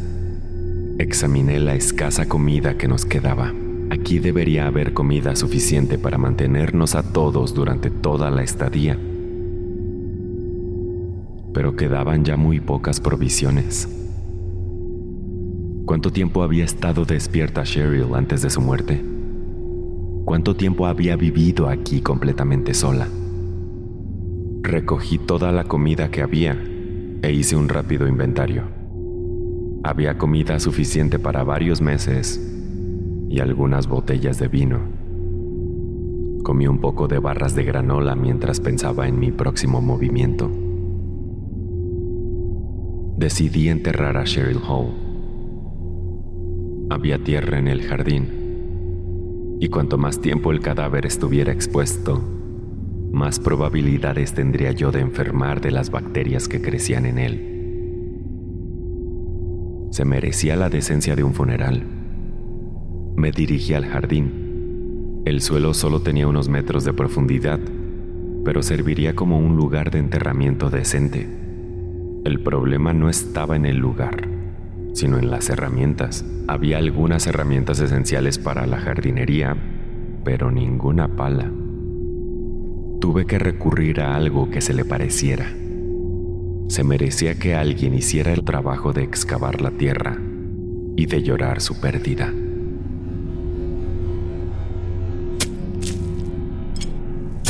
Examiné 0.98 1.58
la 1.58 1.74
escasa 1.74 2.28
comida 2.28 2.76
que 2.76 2.88
nos 2.88 3.06
quedaba. 3.06 3.54
Aquí 3.88 4.18
debería 4.18 4.66
haber 4.66 4.92
comida 4.92 5.34
suficiente 5.34 5.96
para 5.96 6.18
mantenernos 6.18 6.94
a 6.94 7.02
todos 7.02 7.54
durante 7.54 7.88
toda 7.88 8.30
la 8.30 8.42
estadía. 8.42 8.98
Pero 11.54 11.74
quedaban 11.74 12.22
ya 12.22 12.36
muy 12.36 12.60
pocas 12.60 13.00
provisiones. 13.00 13.88
¿Cuánto 15.86 16.12
tiempo 16.12 16.42
había 16.42 16.66
estado 16.66 17.06
despierta 17.06 17.62
Cheryl 17.62 18.14
antes 18.14 18.42
de 18.42 18.50
su 18.50 18.60
muerte? 18.60 19.02
¿Cuánto 20.26 20.54
tiempo 20.54 20.86
había 20.86 21.16
vivido 21.16 21.70
aquí 21.70 22.02
completamente 22.02 22.74
sola? 22.74 23.08
Recogí 24.64 25.18
toda 25.18 25.52
la 25.52 25.64
comida 25.64 26.10
que 26.10 26.22
había 26.22 26.58
e 27.20 27.32
hice 27.32 27.54
un 27.54 27.68
rápido 27.68 28.08
inventario. 28.08 28.62
Había 29.82 30.16
comida 30.16 30.58
suficiente 30.58 31.18
para 31.18 31.44
varios 31.44 31.82
meses 31.82 32.40
y 33.28 33.40
algunas 33.40 33.86
botellas 33.86 34.38
de 34.38 34.48
vino. 34.48 34.78
Comí 36.42 36.66
un 36.66 36.78
poco 36.78 37.08
de 37.08 37.18
barras 37.18 37.54
de 37.54 37.64
granola 37.64 38.14
mientras 38.16 38.58
pensaba 38.58 39.06
en 39.06 39.18
mi 39.18 39.32
próximo 39.32 39.82
movimiento. 39.82 40.50
Decidí 43.18 43.68
enterrar 43.68 44.16
a 44.16 44.24
Cheryl 44.24 44.60
Hall. 44.66 44.94
Había 46.88 47.22
tierra 47.22 47.58
en 47.58 47.68
el 47.68 47.82
jardín, 47.82 49.58
y 49.60 49.68
cuanto 49.68 49.98
más 49.98 50.22
tiempo 50.22 50.52
el 50.52 50.60
cadáver 50.60 51.04
estuviera 51.04 51.52
expuesto, 51.52 52.33
más 53.14 53.38
probabilidades 53.38 54.34
tendría 54.34 54.72
yo 54.72 54.90
de 54.90 55.00
enfermar 55.00 55.60
de 55.60 55.70
las 55.70 55.90
bacterias 55.90 56.48
que 56.48 56.60
crecían 56.60 57.06
en 57.06 57.18
él. 57.18 57.50
Se 59.92 60.04
merecía 60.04 60.56
la 60.56 60.68
decencia 60.68 61.14
de 61.14 61.22
un 61.22 61.32
funeral. 61.32 61.84
Me 63.16 63.30
dirigí 63.30 63.72
al 63.72 63.86
jardín. 63.86 65.22
El 65.24 65.40
suelo 65.40 65.72
solo 65.72 66.00
tenía 66.00 66.26
unos 66.26 66.48
metros 66.48 66.84
de 66.84 66.92
profundidad, 66.92 67.60
pero 68.44 68.62
serviría 68.62 69.14
como 69.14 69.38
un 69.38 69.54
lugar 69.56 69.92
de 69.92 70.00
enterramiento 70.00 70.68
decente. 70.68 71.28
El 72.24 72.40
problema 72.42 72.92
no 72.92 73.08
estaba 73.08 73.54
en 73.54 73.64
el 73.64 73.76
lugar, 73.76 74.28
sino 74.92 75.18
en 75.18 75.30
las 75.30 75.48
herramientas. 75.48 76.26
Había 76.48 76.78
algunas 76.78 77.28
herramientas 77.28 77.78
esenciales 77.78 78.38
para 78.38 78.66
la 78.66 78.78
jardinería, 78.78 79.56
pero 80.24 80.50
ninguna 80.50 81.06
pala. 81.14 81.52
Tuve 83.04 83.26
que 83.26 83.38
recurrir 83.38 84.00
a 84.00 84.16
algo 84.16 84.48
que 84.48 84.62
se 84.62 84.72
le 84.72 84.82
pareciera. 84.82 85.54
Se 86.68 86.82
merecía 86.84 87.34
que 87.34 87.54
alguien 87.54 87.92
hiciera 87.92 88.32
el 88.32 88.44
trabajo 88.44 88.94
de 88.94 89.02
excavar 89.02 89.60
la 89.60 89.70
tierra 89.72 90.16
y 90.96 91.04
de 91.04 91.22
llorar 91.22 91.60
su 91.60 91.78
pérdida. 91.78 92.32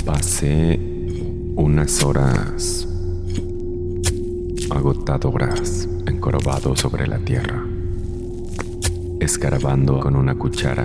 Pasé 0.04 0.80
unas 1.54 2.02
horas 2.02 2.88
agotadoras 4.70 5.88
encorvado 6.04 6.74
sobre 6.74 7.06
la 7.06 7.20
tierra, 7.20 7.64
escarbando 9.20 10.00
con 10.00 10.16
una 10.16 10.34
cuchara 10.34 10.84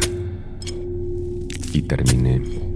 y 1.74 1.82
terminé. 1.82 2.69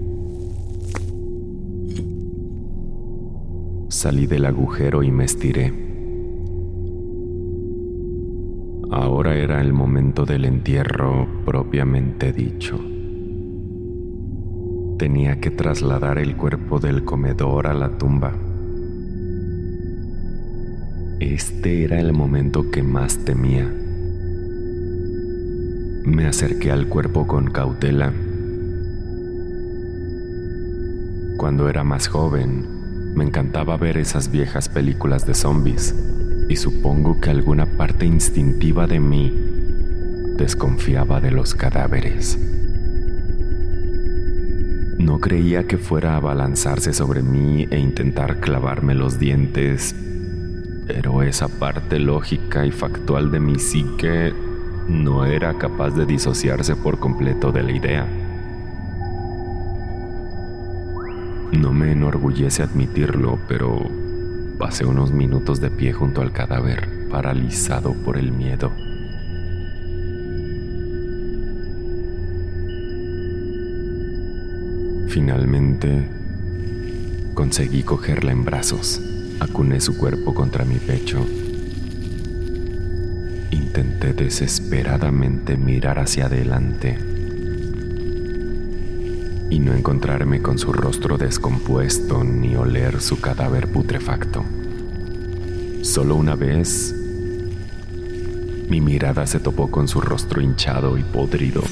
Salí 4.04 4.26
del 4.26 4.44
agujero 4.44 5.02
y 5.02 5.10
me 5.10 5.24
estiré. 5.24 5.72
Ahora 8.90 9.34
era 9.34 9.62
el 9.62 9.72
momento 9.72 10.26
del 10.26 10.44
entierro 10.44 11.26
propiamente 11.46 12.30
dicho. 12.34 12.78
Tenía 14.98 15.40
que 15.40 15.50
trasladar 15.50 16.18
el 16.18 16.36
cuerpo 16.36 16.80
del 16.80 17.06
comedor 17.06 17.66
a 17.66 17.72
la 17.72 17.96
tumba. 17.96 18.36
Este 21.18 21.84
era 21.84 21.98
el 21.98 22.12
momento 22.12 22.70
que 22.70 22.82
más 22.82 23.24
temía. 23.24 23.74
Me 26.04 26.26
acerqué 26.26 26.70
al 26.70 26.90
cuerpo 26.90 27.26
con 27.26 27.46
cautela. 27.46 28.12
Cuando 31.38 31.70
era 31.70 31.84
más 31.84 32.06
joven, 32.06 32.73
me 33.14 33.24
encantaba 33.24 33.76
ver 33.76 33.96
esas 33.96 34.30
viejas 34.30 34.68
películas 34.68 35.26
de 35.26 35.34
zombies 35.34 35.94
y 36.48 36.56
supongo 36.56 37.20
que 37.20 37.30
alguna 37.30 37.66
parte 37.66 38.06
instintiva 38.06 38.86
de 38.86 39.00
mí 39.00 39.32
desconfiaba 40.36 41.20
de 41.20 41.30
los 41.30 41.54
cadáveres. 41.54 42.38
No 44.98 45.20
creía 45.20 45.66
que 45.66 45.78
fuera 45.78 46.14
a 46.14 46.16
abalanzarse 46.16 46.92
sobre 46.92 47.22
mí 47.22 47.66
e 47.70 47.78
intentar 47.78 48.40
clavarme 48.40 48.94
los 48.94 49.18
dientes, 49.18 49.94
pero 50.86 51.22
esa 51.22 51.48
parte 51.48 51.98
lógica 51.98 52.66
y 52.66 52.70
factual 52.70 53.30
de 53.30 53.40
mi 53.40 53.58
psique 53.58 54.32
no 54.88 55.24
era 55.24 55.54
capaz 55.54 55.90
de 55.90 56.04
disociarse 56.04 56.76
por 56.76 56.98
completo 56.98 57.52
de 57.52 57.62
la 57.62 57.72
idea. 57.72 58.23
No 61.54 61.72
me 61.72 61.92
enorgullece 61.92 62.64
admitirlo, 62.64 63.38
pero 63.46 63.88
pasé 64.58 64.84
unos 64.84 65.12
minutos 65.12 65.60
de 65.60 65.70
pie 65.70 65.92
junto 65.92 66.20
al 66.20 66.32
cadáver, 66.32 67.08
paralizado 67.08 67.94
por 67.94 68.18
el 68.18 68.32
miedo. 68.32 68.72
Finalmente, 75.08 76.08
conseguí 77.34 77.84
cogerla 77.84 78.32
en 78.32 78.44
brazos. 78.44 79.00
Acuné 79.38 79.80
su 79.80 79.96
cuerpo 79.96 80.34
contra 80.34 80.64
mi 80.64 80.78
pecho. 80.78 81.24
Intenté 83.52 84.12
desesperadamente 84.12 85.56
mirar 85.56 86.00
hacia 86.00 86.26
adelante 86.26 87.13
y 89.50 89.58
no 89.58 89.74
encontrarme 89.74 90.40
con 90.40 90.58
su 90.58 90.72
rostro 90.72 91.18
descompuesto 91.18 92.24
ni 92.24 92.56
oler 92.56 93.00
su 93.00 93.20
cadáver 93.20 93.68
putrefacto. 93.68 94.44
Solo 95.82 96.16
una 96.16 96.34
vez 96.34 96.94
mi 98.68 98.80
mirada 98.80 99.26
se 99.26 99.40
topó 99.40 99.70
con 99.70 99.88
su 99.88 100.00
rostro 100.00 100.40
hinchado 100.40 100.96
y 100.98 101.02
podrido 101.02 101.62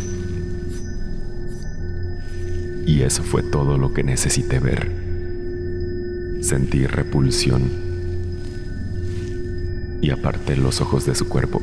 y 2.87 3.02
eso 3.02 3.22
fue 3.22 3.42
todo 3.42 3.78
lo 3.78 3.92
que 3.92 4.02
necesité 4.02 4.58
ver. 4.58 4.90
Sentí 6.40 6.87
repulsión 6.87 7.62
y 10.00 10.11
aparté 10.11 10.56
los 10.56 10.80
ojos 10.80 11.06
de 11.06 11.14
su 11.14 11.28
cuerpo. 11.28 11.62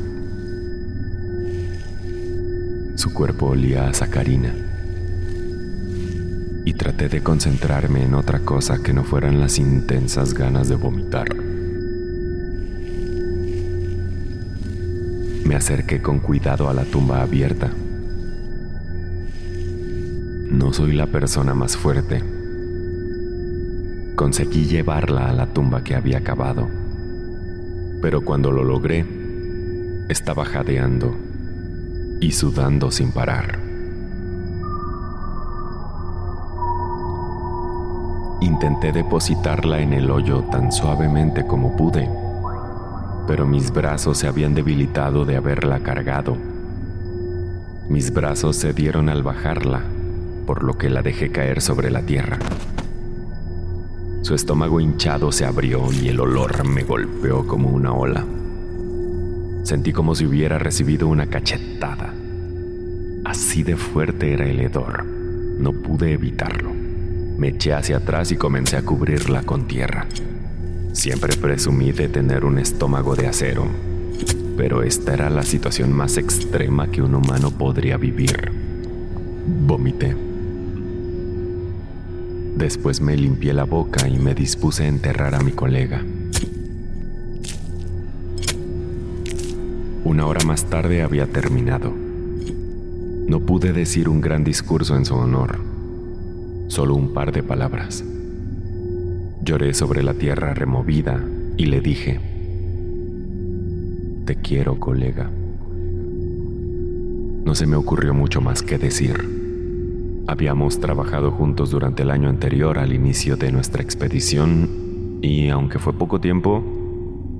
Su 2.96 3.12
cuerpo 3.12 3.46
olía 3.46 3.88
a 3.88 3.94
sacarina. 3.94 4.69
Y 6.70 6.74
traté 6.74 7.08
de 7.08 7.20
concentrarme 7.20 8.04
en 8.04 8.14
otra 8.14 8.38
cosa 8.38 8.80
que 8.80 8.92
no 8.92 9.02
fueran 9.02 9.40
las 9.40 9.58
intensas 9.58 10.34
ganas 10.34 10.68
de 10.68 10.76
vomitar. 10.76 11.34
Me 15.44 15.56
acerqué 15.56 16.00
con 16.00 16.20
cuidado 16.20 16.68
a 16.68 16.74
la 16.74 16.84
tumba 16.84 17.22
abierta 17.22 17.72
no 20.50 20.72
soy 20.72 20.92
la 20.92 21.06
persona 21.06 21.54
más 21.54 21.76
fuerte. 21.76 22.22
Conseguí 24.16 24.66
llevarla 24.66 25.28
a 25.28 25.32
la 25.32 25.46
tumba 25.46 25.84
que 25.84 25.94
había 25.94 26.22
cavado, 26.22 26.68
pero 28.02 28.22
cuando 28.22 28.50
lo 28.50 28.64
logré, 28.64 29.06
estaba 30.08 30.44
jadeando 30.44 31.16
y 32.20 32.32
sudando 32.32 32.90
sin 32.90 33.12
parar. 33.12 33.69
Intenté 38.40 38.92
depositarla 38.92 39.80
en 39.80 39.92
el 39.92 40.10
hoyo 40.10 40.42
tan 40.50 40.72
suavemente 40.72 41.46
como 41.46 41.76
pude, 41.76 42.08
pero 43.26 43.46
mis 43.46 43.70
brazos 43.70 44.18
se 44.18 44.28
habían 44.28 44.54
debilitado 44.54 45.24
de 45.24 45.36
haberla 45.36 45.80
cargado. 45.80 46.36
Mis 47.88 48.12
brazos 48.12 48.56
se 48.56 48.72
dieron 48.72 49.08
al 49.08 49.22
bajarla 49.22 49.82
por 50.46 50.64
lo 50.64 50.76
que 50.76 50.90
la 50.90 51.02
dejé 51.02 51.30
caer 51.30 51.60
sobre 51.60 51.90
la 51.90 52.02
tierra. 52.02 52.38
Su 54.22 54.34
estómago 54.34 54.80
hinchado 54.80 55.30
se 55.30 55.44
abrió 55.44 55.92
y 55.92 56.08
el 56.08 56.18
olor 56.18 56.66
me 56.66 56.82
golpeó 56.82 57.46
como 57.46 57.68
una 57.68 57.92
ola. 57.92 58.24
Sentí 59.62 59.92
como 59.92 60.14
si 60.14 60.26
hubiera 60.26 60.58
recibido 60.58 61.06
una 61.06 61.26
cachetada. 61.26 62.12
Así 63.24 63.62
de 63.62 63.76
fuerte 63.76 64.32
era 64.32 64.46
el 64.46 64.60
hedor. 64.60 65.04
No 65.04 65.72
pude 65.72 66.14
evitarlo. 66.14 66.79
Me 67.40 67.48
eché 67.48 67.72
hacia 67.72 67.96
atrás 67.96 68.30
y 68.32 68.36
comencé 68.36 68.76
a 68.76 68.82
cubrirla 68.82 69.42
con 69.44 69.66
tierra. 69.66 70.06
Siempre 70.92 71.34
presumí 71.38 71.90
de 71.90 72.06
tener 72.06 72.44
un 72.44 72.58
estómago 72.58 73.16
de 73.16 73.28
acero, 73.28 73.64
pero 74.58 74.82
esta 74.82 75.14
era 75.14 75.30
la 75.30 75.42
situación 75.42 75.90
más 75.90 76.18
extrema 76.18 76.88
que 76.88 77.00
un 77.00 77.14
humano 77.14 77.50
podría 77.50 77.96
vivir. 77.96 78.52
Vomité. 79.66 80.14
Después 82.58 83.00
me 83.00 83.16
limpié 83.16 83.54
la 83.54 83.64
boca 83.64 84.06
y 84.06 84.18
me 84.18 84.34
dispuse 84.34 84.84
a 84.84 84.88
enterrar 84.88 85.34
a 85.34 85.40
mi 85.40 85.52
colega. 85.52 86.04
Una 90.04 90.26
hora 90.26 90.44
más 90.44 90.66
tarde 90.66 91.00
había 91.00 91.26
terminado. 91.26 91.90
No 93.26 93.40
pude 93.40 93.72
decir 93.72 94.10
un 94.10 94.20
gran 94.20 94.44
discurso 94.44 94.94
en 94.94 95.06
su 95.06 95.14
honor, 95.14 95.69
solo 96.70 96.94
un 96.94 97.12
par 97.12 97.32
de 97.32 97.42
palabras. 97.42 98.04
Lloré 99.42 99.74
sobre 99.74 100.04
la 100.04 100.14
tierra 100.14 100.54
removida 100.54 101.20
y 101.56 101.66
le 101.66 101.80
dije, 101.80 102.20
Te 104.24 104.36
quiero, 104.36 104.78
colega. 104.78 105.28
No 107.44 107.54
se 107.56 107.66
me 107.66 107.74
ocurrió 107.74 108.14
mucho 108.14 108.40
más 108.40 108.62
que 108.62 108.78
decir. 108.78 110.22
Habíamos 110.28 110.78
trabajado 110.78 111.32
juntos 111.32 111.70
durante 111.70 112.04
el 112.04 112.10
año 112.10 112.28
anterior 112.28 112.78
al 112.78 112.92
inicio 112.92 113.36
de 113.36 113.50
nuestra 113.50 113.82
expedición 113.82 115.18
y 115.22 115.48
aunque 115.48 115.80
fue 115.80 115.92
poco 115.92 116.20
tiempo, 116.20 116.62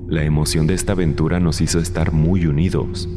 la 0.09 0.25
emoción 0.25 0.67
de 0.67 0.73
esta 0.73 0.91
aventura 0.91 1.39
nos 1.39 1.61
hizo 1.61 1.79
estar 1.79 2.11
muy 2.11 2.47
unidos. 2.47 3.07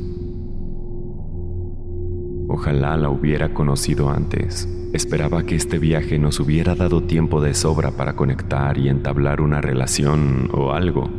Ojalá 2.55 2.97
la 2.97 3.11
hubiera 3.11 3.53
conocido 3.53 4.11
antes. 4.11 4.69
Esperaba 4.93 5.43
que 5.43 5.57
este 5.57 5.81
viaje 5.81 6.21
nos 6.21 6.39
hubiera 6.39 6.77
dado 6.77 7.03
tiempo 7.03 7.41
de 7.41 7.53
sobra 7.53 7.91
para 7.91 8.15
conectar 8.15 8.79
y 8.79 8.89
entablar 8.89 9.41
una 9.41 9.61
relación 9.61 10.51
o 10.53 10.71
algo. 10.71 11.11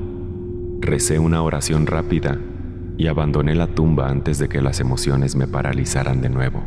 Recé 0.79 1.19
una 1.19 1.41
oración 1.41 1.87
rápida 1.87 2.39
y 2.97 3.07
abandoné 3.07 3.53
la 3.53 3.67
tumba 3.67 4.07
antes 4.07 4.39
de 4.39 4.47
que 4.47 4.61
las 4.61 4.79
emociones 4.79 5.35
me 5.35 5.45
paralizaran 5.45 6.21
de 6.21 6.29
nuevo. 6.29 6.63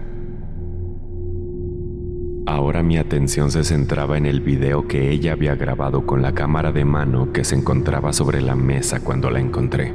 Ahora 2.44 2.82
mi 2.82 2.98
atención 2.98 3.50
se 3.50 3.64
centraba 3.64 4.18
en 4.18 4.26
el 4.26 4.42
video 4.42 4.86
que 4.86 5.10
ella 5.10 5.32
había 5.32 5.54
grabado 5.54 6.04
con 6.04 6.20
la 6.20 6.34
cámara 6.34 6.72
de 6.72 6.84
mano 6.84 7.32
que 7.32 7.44
se 7.44 7.54
encontraba 7.54 8.12
sobre 8.12 8.42
la 8.42 8.54
mesa 8.54 9.00
cuando 9.00 9.30
la 9.30 9.40
encontré. 9.40 9.94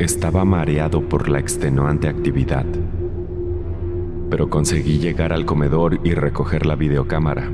Estaba 0.00 0.44
mareado 0.44 1.08
por 1.08 1.28
la 1.28 1.38
extenuante 1.38 2.08
actividad, 2.08 2.66
pero 4.30 4.50
conseguí 4.50 4.98
llegar 4.98 5.32
al 5.32 5.44
comedor 5.46 6.00
y 6.04 6.14
recoger 6.14 6.66
la 6.66 6.76
videocámara. 6.76 7.52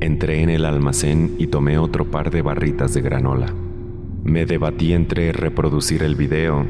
Entré 0.00 0.42
en 0.42 0.50
el 0.50 0.64
almacén 0.64 1.34
y 1.38 1.48
tomé 1.48 1.78
otro 1.78 2.10
par 2.10 2.30
de 2.30 2.42
barritas 2.42 2.94
de 2.94 3.02
granola. 3.02 3.52
Me 4.24 4.46
debatí 4.46 4.92
entre 4.92 5.32
reproducir 5.32 6.02
el 6.02 6.14
video 6.16 6.66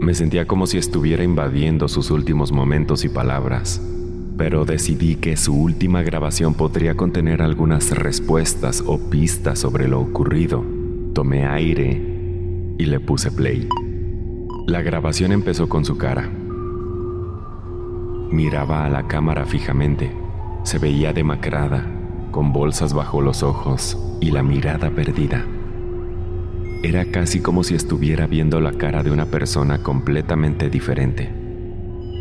me 0.00 0.14
sentía 0.14 0.46
como 0.46 0.66
si 0.66 0.78
estuviera 0.78 1.24
invadiendo 1.24 1.88
sus 1.88 2.10
últimos 2.10 2.52
momentos 2.52 3.04
y 3.04 3.08
palabras, 3.08 3.82
pero 4.36 4.64
decidí 4.64 5.16
que 5.16 5.36
su 5.36 5.54
última 5.54 6.02
grabación 6.02 6.54
podría 6.54 6.96
contener 6.96 7.42
algunas 7.42 7.90
respuestas 7.90 8.82
o 8.86 8.98
pistas 9.10 9.58
sobre 9.58 9.88
lo 9.88 10.00
ocurrido. 10.00 10.64
Tomé 11.14 11.46
aire 11.46 12.00
y 12.78 12.84
le 12.86 13.00
puse 13.00 13.32
play. 13.32 13.68
La 14.66 14.82
grabación 14.82 15.32
empezó 15.32 15.68
con 15.68 15.84
su 15.84 15.98
cara. 15.98 16.30
Miraba 18.30 18.84
a 18.84 18.90
la 18.90 19.06
cámara 19.08 19.46
fijamente. 19.46 20.12
Se 20.62 20.78
veía 20.78 21.12
demacrada, 21.12 21.86
con 22.30 22.52
bolsas 22.52 22.92
bajo 22.92 23.22
los 23.22 23.42
ojos 23.42 23.96
y 24.20 24.30
la 24.30 24.42
mirada 24.42 24.90
perdida. 24.90 25.46
Era 26.82 27.06
casi 27.06 27.40
como 27.40 27.64
si 27.64 27.74
estuviera 27.74 28.26
viendo 28.26 28.60
la 28.60 28.72
cara 28.72 29.02
de 29.02 29.10
una 29.10 29.26
persona 29.26 29.82
completamente 29.82 30.70
diferente. 30.70 31.28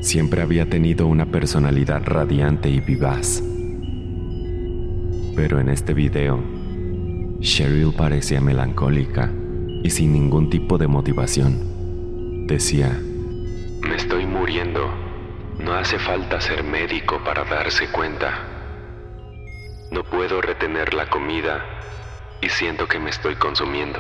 Siempre 0.02 0.42
había 0.42 0.70
tenido 0.70 1.08
una 1.08 1.26
personalidad 1.26 2.04
radiante 2.06 2.70
y 2.70 2.80
vivaz. 2.80 3.44
Pero 5.36 5.60
en 5.60 5.70
este 5.70 5.94
video, 5.94 6.40
Cheryl 7.42 7.94
parecía 7.94 8.42
melancólica 8.42 9.32
y 9.84 9.90
sin 9.90 10.14
ningún 10.14 10.50
tipo 10.50 10.78
de 10.78 10.88
motivación. 10.88 12.48
Decía. 12.48 13.00
No 15.68 15.74
hace 15.74 16.00
falta 16.00 16.40
ser 16.40 16.64
médico 16.64 17.22
para 17.26 17.44
darse 17.44 17.92
cuenta. 17.92 18.34
No 19.92 20.02
puedo 20.06 20.40
retener 20.40 20.94
la 20.94 21.10
comida 21.10 21.62
y 22.40 22.48
siento 22.48 22.88
que 22.88 23.00
me 23.00 23.10
estoy 23.10 23.36
consumiendo. 23.36 24.00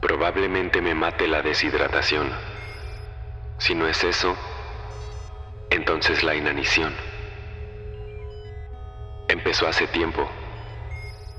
Probablemente 0.00 0.82
me 0.82 0.96
mate 0.96 1.28
la 1.28 1.42
deshidratación. 1.42 2.28
Si 3.58 3.76
no 3.76 3.86
es 3.86 4.02
eso, 4.02 4.36
entonces 5.70 6.24
la 6.24 6.34
inanición. 6.34 6.92
Empezó 9.28 9.68
hace 9.68 9.86
tiempo, 9.86 10.28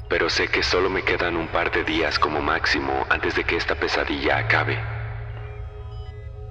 pero 0.07 0.29
sé 0.29 0.47
que 0.47 0.63
solo 0.63 0.89
me 0.89 1.03
quedan 1.03 1.35
un 1.35 1.49
par 1.49 1.73
de 1.73 1.83
días 1.83 2.17
como 2.17 2.41
máximo 2.41 3.05
antes 3.09 3.35
de 3.35 3.43
que 3.43 3.57
esta 3.57 3.75
pesadilla 3.75 4.37
acabe. 4.37 5.02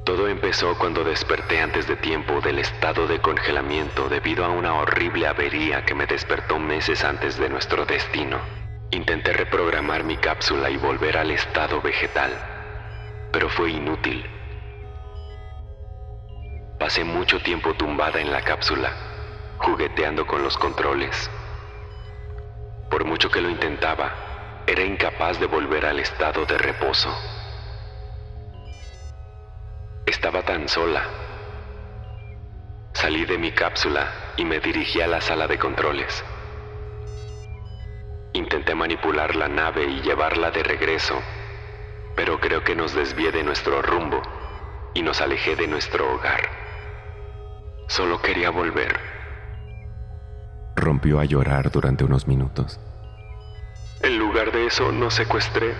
Todo 0.04 0.26
empezó 0.26 0.76
cuando 0.78 1.04
desperté 1.04 1.60
antes 1.60 1.86
de 1.86 1.94
tiempo 1.94 2.40
del 2.40 2.58
estado 2.58 3.06
de 3.06 3.20
congelamiento 3.20 4.08
debido 4.08 4.44
a 4.44 4.48
una 4.48 4.74
horrible 4.74 5.28
avería 5.28 5.84
que 5.84 5.94
me 5.94 6.06
despertó 6.06 6.58
meses 6.58 7.04
antes 7.04 7.38
de 7.38 7.48
nuestro 7.48 7.86
destino. 7.86 8.40
Intenté 8.90 9.32
reprogramar 9.32 10.02
mi 10.02 10.16
cápsula 10.16 10.70
y 10.70 10.76
volver 10.76 11.16
al 11.16 11.30
estado 11.30 11.80
vegetal, 11.80 12.32
pero 13.30 13.48
fue 13.48 13.70
inútil. 13.70 14.26
Pasé 16.80 17.04
mucho 17.04 17.40
tiempo 17.40 17.74
tumbada 17.74 18.20
en 18.20 18.32
la 18.32 18.42
cápsula, 18.42 18.90
jugueteando 19.58 20.26
con 20.26 20.42
los 20.42 20.58
controles. 20.58 21.30
Por 22.90 23.04
mucho 23.04 23.30
que 23.30 23.40
lo 23.40 23.48
intentaba, 23.48 24.12
era 24.66 24.82
incapaz 24.82 25.38
de 25.38 25.46
volver 25.46 25.86
al 25.86 26.00
estado 26.00 26.44
de 26.44 26.58
reposo. 26.58 27.08
Estaba 30.06 30.42
tan 30.42 30.68
sola. 30.68 31.02
Salí 32.92 33.24
de 33.24 33.38
mi 33.38 33.52
cápsula 33.52 34.34
y 34.36 34.44
me 34.44 34.58
dirigí 34.58 35.00
a 35.00 35.06
la 35.06 35.20
sala 35.20 35.46
de 35.46 35.58
controles. 35.58 36.24
Intenté 38.32 38.74
manipular 38.74 39.36
la 39.36 39.48
nave 39.48 39.84
y 39.84 40.00
llevarla 40.02 40.50
de 40.50 40.62
regreso, 40.64 41.14
pero 42.16 42.40
creo 42.40 42.64
que 42.64 42.74
nos 42.74 42.94
desvié 42.94 43.30
de 43.30 43.44
nuestro 43.44 43.80
rumbo 43.80 44.20
y 44.94 45.02
nos 45.02 45.20
alejé 45.20 45.54
de 45.54 45.68
nuestro 45.68 46.14
hogar. 46.14 46.48
Solo 47.86 48.20
quería 48.20 48.50
volver. 48.50 48.98
Rompió 50.74 51.20
a 51.20 51.24
llorar 51.24 51.70
durante 51.70 52.04
unos 52.04 52.26
minutos. 52.26 52.80
En 54.02 54.18
lugar 54.18 54.50
de 54.50 54.66
eso, 54.66 54.90
nos 54.90 55.14
secuestré, 55.14 55.74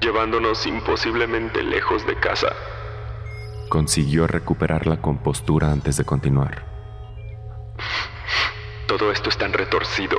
llevándonos 0.00 0.66
imposiblemente 0.66 1.62
lejos 1.62 2.06
de 2.06 2.18
casa. 2.18 2.48
Consiguió 3.72 4.26
recuperar 4.26 4.86
la 4.86 4.98
compostura 4.98 5.72
antes 5.72 5.96
de 5.96 6.04
continuar. 6.04 6.62
Todo 8.86 9.10
esto 9.10 9.30
es 9.30 9.38
tan 9.38 9.54
retorcido. 9.54 10.18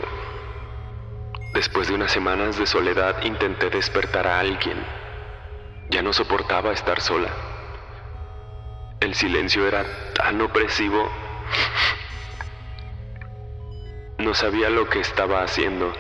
Después 1.54 1.88
de 1.88 1.94
unas 1.94 2.12
semanas 2.12 2.58
de 2.58 2.66
soledad 2.66 3.24
intenté 3.24 3.70
despertar 3.70 4.26
a 4.26 4.40
alguien. 4.40 4.84
Ya 5.92 6.02
no 6.02 6.14
soportaba 6.14 6.74
estar 6.74 7.00
sola. 7.00 7.30
El 9.00 9.14
silencio 9.14 9.68
era 9.68 9.86
tan 10.16 10.42
opresivo. 10.42 11.08
No 14.18 14.34
sabía 14.34 14.72
lo 14.72 14.90
que 14.90 15.00
estaba 15.00 15.44
haciendo. 15.44 15.94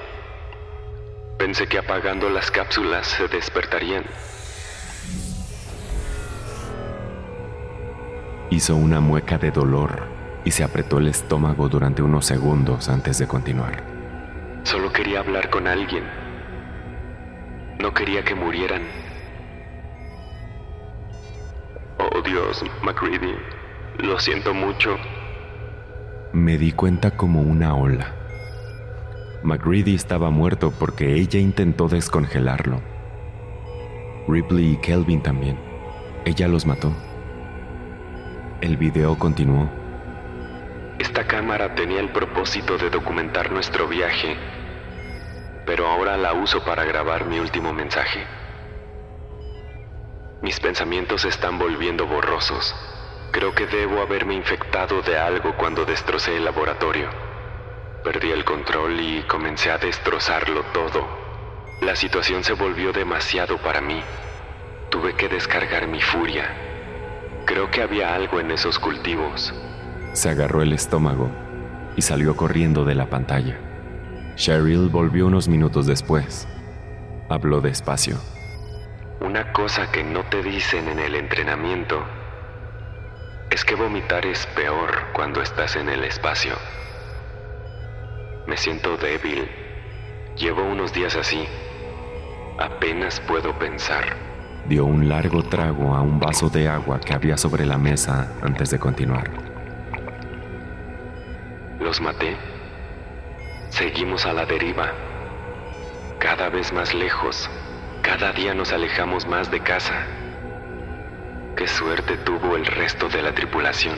Pensé 1.37 1.67
que 1.67 1.77
apagando 1.77 2.31
las 2.31 2.49
cápsulas 2.49 3.05
se 3.05 3.27
despertarían. 3.27 4.05
Hizo 8.53 8.75
una 8.75 8.99
mueca 8.99 9.39
de 9.39 9.49
dolor 9.49 10.03
y 10.45 10.51
se 10.51 10.63
apretó 10.63 10.99
el 10.99 11.07
estómago 11.07 11.67
durante 11.69 12.03
unos 12.03 12.27
segundos 12.27 12.87
antes 12.87 13.17
de 13.17 13.25
continuar. 13.25 13.83
Solo 14.61 14.93
quería 14.93 15.21
hablar 15.21 15.49
con 15.49 15.65
alguien. 15.65 16.03
No 17.79 17.91
quería 17.95 18.23
que 18.23 18.35
murieran. 18.35 18.83
Oh 21.97 22.21
Dios, 22.21 22.63
McCready, 22.83 23.33
lo 23.97 24.19
siento 24.19 24.53
mucho. 24.53 24.97
Me 26.31 26.59
di 26.59 26.73
cuenta 26.73 27.09
como 27.17 27.41
una 27.41 27.73
ola. 27.73 28.13
McGreedy 29.41 29.95
estaba 29.95 30.29
muerto 30.29 30.71
porque 30.77 31.15
ella 31.15 31.39
intentó 31.39 31.87
descongelarlo. 31.87 32.81
Ripley 34.27 34.73
y 34.73 34.77
Kelvin 34.77 35.23
también. 35.23 35.57
Ella 36.23 36.47
los 36.47 36.67
mató. 36.67 36.93
El 38.63 38.77
video 38.77 39.19
continuó. 39.19 39.69
Esta 40.97 41.27
cámara 41.27 41.75
tenía 41.75 41.99
el 41.99 42.13
propósito 42.13 42.77
de 42.77 42.89
documentar 42.89 43.51
nuestro 43.51 43.89
viaje, 43.89 44.37
pero 45.65 45.85
ahora 45.85 46.15
la 46.15 46.31
uso 46.31 46.63
para 46.63 46.85
grabar 46.85 47.25
mi 47.25 47.39
último 47.39 47.73
mensaje. 47.73 48.25
Mis 50.41 50.61
pensamientos 50.61 51.25
están 51.25 51.59
volviendo 51.59 52.07
borrosos. 52.07 52.73
Creo 53.31 53.53
que 53.53 53.67
debo 53.67 54.01
haberme 54.01 54.33
infectado 54.35 55.01
de 55.01 55.19
algo 55.19 55.57
cuando 55.57 55.83
destrocé 55.83 56.37
el 56.37 56.45
laboratorio. 56.45 57.09
Perdí 58.01 58.31
el 58.31 58.45
control 58.45 58.97
y 58.97 59.23
comencé 59.23 59.71
a 59.71 59.77
destrozarlo 59.77 60.63
todo. 60.71 61.05
La 61.81 61.97
situación 61.97 62.45
se 62.45 62.53
volvió 62.53 62.93
demasiado 62.93 63.57
para 63.57 63.81
mí. 63.81 64.01
Tuve 64.89 65.15
que 65.15 65.27
descargar 65.27 65.85
mi 65.85 65.99
furia. 66.01 66.72
Creo 67.45 67.69
que 67.69 67.81
había 67.81 68.15
algo 68.15 68.39
en 68.39 68.51
esos 68.51 68.79
cultivos. 68.79 69.53
Se 70.13 70.29
agarró 70.29 70.61
el 70.61 70.73
estómago 70.73 71.29
y 71.95 72.01
salió 72.01 72.35
corriendo 72.35 72.85
de 72.85 72.95
la 72.95 73.09
pantalla. 73.09 73.57
Cheryl 74.35 74.89
volvió 74.89 75.27
unos 75.27 75.47
minutos 75.47 75.85
después. 75.85 76.47
Habló 77.29 77.61
despacio. 77.61 78.17
Una 79.19 79.51
cosa 79.53 79.91
que 79.91 80.03
no 80.03 80.23
te 80.25 80.41
dicen 80.41 80.87
en 80.87 80.99
el 80.99 81.15
entrenamiento 81.15 82.03
es 83.49 83.63
que 83.63 83.75
vomitar 83.75 84.25
es 84.25 84.45
peor 84.47 85.11
cuando 85.13 85.41
estás 85.41 85.75
en 85.75 85.89
el 85.89 86.03
espacio. 86.03 86.53
Me 88.47 88.57
siento 88.57 88.97
débil. 88.97 89.47
Llevo 90.35 90.63
unos 90.63 90.91
días 90.91 91.15
así. 91.15 91.45
Apenas 92.57 93.19
puedo 93.21 93.57
pensar. 93.59 94.32
Dio 94.65 94.85
un 94.85 95.09
largo 95.09 95.43
trago 95.43 95.93
a 95.93 96.01
un 96.01 96.19
vaso 96.19 96.49
de 96.49 96.69
agua 96.69 96.99
que 96.99 97.13
había 97.13 97.35
sobre 97.35 97.65
la 97.65 97.77
mesa 97.77 98.31
antes 98.41 98.69
de 98.69 98.79
continuar. 98.79 99.29
Los 101.79 101.99
maté. 101.99 102.37
Seguimos 103.69 104.25
a 104.25 104.31
la 104.31 104.45
deriva. 104.45 104.91
Cada 106.17 106.49
vez 106.49 106.71
más 106.71 106.93
lejos. 106.93 107.49
Cada 108.01 108.31
día 108.31 108.53
nos 108.53 108.71
alejamos 108.71 109.27
más 109.27 109.51
de 109.51 109.59
casa. 109.59 110.05
Qué 111.57 111.67
suerte 111.67 112.17
tuvo 112.17 112.55
el 112.55 112.65
resto 112.65 113.09
de 113.09 113.21
la 113.21 113.33
tripulación. 113.33 113.97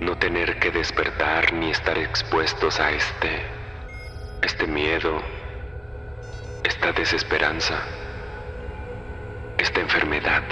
No 0.00 0.18
tener 0.18 0.58
que 0.58 0.70
despertar 0.70 1.54
ni 1.54 1.70
estar 1.70 1.96
expuestos 1.96 2.78
a 2.78 2.92
este, 2.92 3.42
este 4.42 4.66
miedo, 4.66 5.22
esta 6.62 6.92
desesperanza, 6.92 7.80
esta 9.58 9.80
enfermedad. 9.80 10.42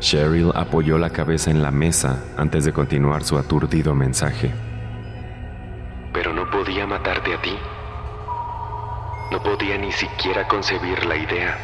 Cheryl 0.00 0.50
apoyó 0.54 0.96
la 0.98 1.10
cabeza 1.10 1.50
en 1.50 1.62
la 1.62 1.70
mesa 1.70 2.24
antes 2.36 2.64
de 2.64 2.72
continuar 2.72 3.22
su 3.22 3.36
aturdido 3.36 3.94
mensaje. 3.94 4.50
Pero 6.12 6.32
no 6.32 6.50
podía 6.50 6.86
matarte 6.86 7.34
a 7.34 7.42
ti. 7.42 7.56
No 9.30 9.42
podía 9.42 9.76
ni 9.76 9.92
siquiera 9.92 10.48
concebir 10.48 11.04
la 11.04 11.16
idea. 11.16 11.58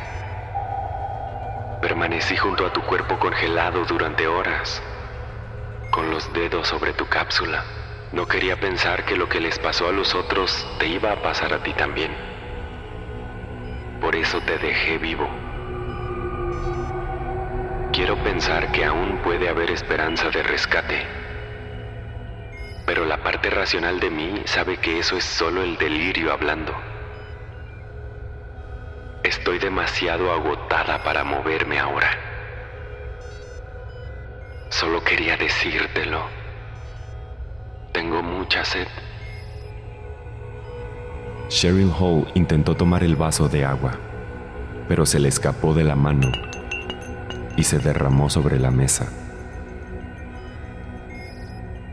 Permanecí 1.80 2.36
junto 2.36 2.66
a 2.66 2.72
tu 2.72 2.82
cuerpo 2.82 3.18
congelado 3.18 3.84
durante 3.86 4.26
horas, 4.26 4.82
con 5.90 6.10
los 6.10 6.32
dedos 6.32 6.68
sobre 6.68 6.92
tu 6.92 7.06
cápsula. 7.06 7.64
No 8.12 8.28
quería 8.28 8.60
pensar 8.60 9.04
que 9.04 9.16
lo 9.16 9.28
que 9.28 9.40
les 9.40 9.58
pasó 9.58 9.88
a 9.88 9.92
los 9.92 10.14
otros 10.14 10.66
te 10.78 10.86
iba 10.86 11.12
a 11.12 11.22
pasar 11.22 11.52
a 11.52 11.62
ti 11.62 11.72
también. 11.72 12.12
Por 14.00 14.14
eso 14.14 14.40
te 14.42 14.58
dejé 14.58 14.98
vivo. 14.98 15.45
Quiero 17.96 18.22
pensar 18.22 18.70
que 18.72 18.84
aún 18.84 19.22
puede 19.24 19.48
haber 19.48 19.70
esperanza 19.70 20.28
de 20.28 20.42
rescate. 20.42 21.06
Pero 22.84 23.06
la 23.06 23.22
parte 23.22 23.48
racional 23.48 24.00
de 24.00 24.10
mí 24.10 24.42
sabe 24.44 24.76
que 24.76 24.98
eso 24.98 25.16
es 25.16 25.24
solo 25.24 25.62
el 25.62 25.78
delirio 25.78 26.30
hablando. 26.30 26.74
Estoy 29.24 29.58
demasiado 29.58 30.30
agotada 30.30 31.02
para 31.02 31.24
moverme 31.24 31.78
ahora. 31.78 32.10
Solo 34.68 35.02
quería 35.02 35.38
decírtelo. 35.38 36.20
Tengo 37.92 38.22
mucha 38.22 38.62
sed. 38.66 38.88
Cheryl 41.48 41.90
Hall 41.98 42.30
intentó 42.34 42.74
tomar 42.74 43.02
el 43.02 43.16
vaso 43.16 43.48
de 43.48 43.64
agua, 43.64 43.92
pero 44.86 45.06
se 45.06 45.18
le 45.18 45.28
escapó 45.28 45.72
de 45.72 45.84
la 45.84 45.96
mano 45.96 46.30
y 47.56 47.64
se 47.64 47.78
derramó 47.78 48.30
sobre 48.30 48.58
la 48.58 48.70
mesa. 48.70 49.06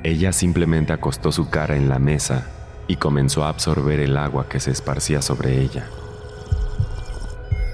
Ella 0.03 0.33
simplemente 0.33 0.91
acostó 0.91 1.31
su 1.31 1.49
cara 1.49 1.77
en 1.77 1.87
la 1.87 1.97
mesa 1.97 2.47
y 2.87 2.97
comenzó 2.97 3.45
a 3.45 3.49
absorber 3.49 4.01
el 4.01 4.17
agua 4.17 4.49
que 4.49 4.59
se 4.59 4.71
esparcía 4.71 5.21
sobre 5.21 5.61
ella. 5.61 5.87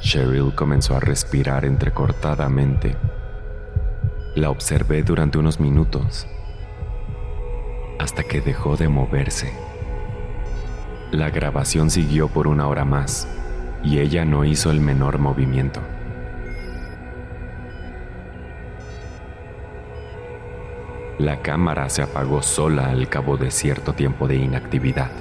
Cheryl 0.02 0.54
comenzó 0.56 0.96
a 0.96 1.00
respirar 1.00 1.66
entrecortadamente. 1.66 2.96
La 4.36 4.52
observé 4.52 5.04
durante 5.04 5.40
unos 5.40 5.60
minutos, 5.60 6.28
hasta 7.98 8.24
que 8.24 8.42
dejó 8.42 8.78
de 8.78 8.88
moverse. 8.88 9.52
La 11.12 11.32
grabación 11.32 11.90
siguió 11.90 12.28
por 12.28 12.48
una 12.48 12.68
hora 12.68 12.86
más 12.86 13.28
y 13.84 13.98
ella 13.98 14.24
no 14.24 14.46
hizo 14.46 14.70
el 14.70 14.80
menor 14.80 15.18
movimiento. 15.18 15.82
La 21.20 21.42
cámara 21.42 21.90
se 21.90 22.02
apagó 22.02 22.42
sola 22.42 22.92
al 22.92 23.10
cabo 23.10 23.36
de 23.36 23.52
cierto 23.52 23.92
tiempo 23.92 24.26
de 24.26 24.38
inactividad. 24.38 25.12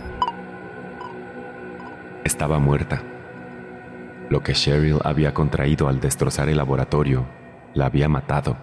Estaba 2.22 2.61
muerta. 2.61 3.02
Lo 4.30 4.40
que 4.40 4.52
Cheryl 4.52 5.00
había 5.02 5.34
contraído 5.34 5.88
al 5.88 5.98
destrozar 5.98 6.48
el 6.48 6.58
laboratorio 6.58 7.26
la 7.74 7.87
había 7.87 8.08
matado. 8.08 8.56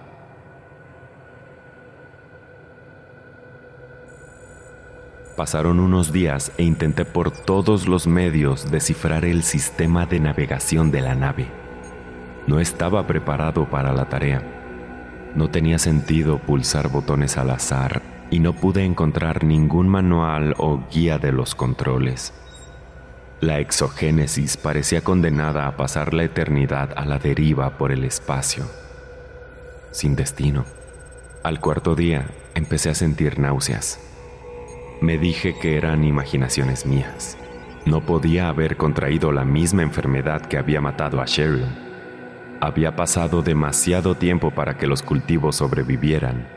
Pasaron 5.35 5.81
unos 5.81 6.13
días 6.13 6.53
e 6.57 6.63
intenté 6.63 7.03
por 7.03 7.31
todos 7.31 7.85
los 7.89 8.07
medios 8.07 8.71
descifrar 8.71 9.25
el 9.25 9.43
sistema 9.43 10.05
de 10.05 10.21
navegación 10.21 10.89
de 10.89 11.01
la 11.01 11.15
nave. 11.15 11.47
No 12.47 12.61
estaba 12.61 13.05
preparado 13.05 13.69
para 13.69 13.91
la 13.91 14.05
tarea. 14.05 14.64
No 15.35 15.49
tenía 15.49 15.77
sentido 15.79 16.39
pulsar 16.39 16.87
botones 16.89 17.37
al 17.37 17.49
azar 17.49 18.01
y 18.31 18.39
no 18.39 18.53
pude 18.53 18.85
encontrar 18.85 19.43
ningún 19.43 19.87
manual 19.89 20.55
o 20.57 20.81
guía 20.91 21.17
de 21.19 21.33
los 21.33 21.55
controles. 21.55 22.33
La 23.41 23.59
exogénesis 23.59 24.55
parecía 24.55 25.01
condenada 25.01 25.67
a 25.67 25.75
pasar 25.75 26.13
la 26.13 26.23
eternidad 26.23 26.93
a 26.95 27.05
la 27.05 27.19
deriva 27.19 27.77
por 27.77 27.91
el 27.91 28.05
espacio, 28.05 28.65
sin 29.91 30.15
destino. 30.15 30.65
Al 31.43 31.59
cuarto 31.59 31.95
día 31.95 32.27
empecé 32.55 32.89
a 32.89 32.95
sentir 32.95 33.37
náuseas. 33.37 33.99
Me 35.01 35.17
dije 35.17 35.59
que 35.59 35.77
eran 35.77 36.05
imaginaciones 36.05 36.85
mías. 36.85 37.37
No 37.85 38.01
podía 38.05 38.47
haber 38.47 38.77
contraído 38.77 39.33
la 39.33 39.43
misma 39.43 39.83
enfermedad 39.83 40.41
que 40.43 40.57
había 40.57 40.79
matado 40.79 41.21
a 41.21 41.25
Cheryl. 41.25 41.84
Había 42.65 42.95
pasado 42.95 43.43
demasiado 43.43 44.15
tiempo 44.15 44.49
para 44.49 44.75
que 44.75 44.87
los 44.87 45.03
cultivos 45.03 45.57
sobrevivieran. 45.57 46.47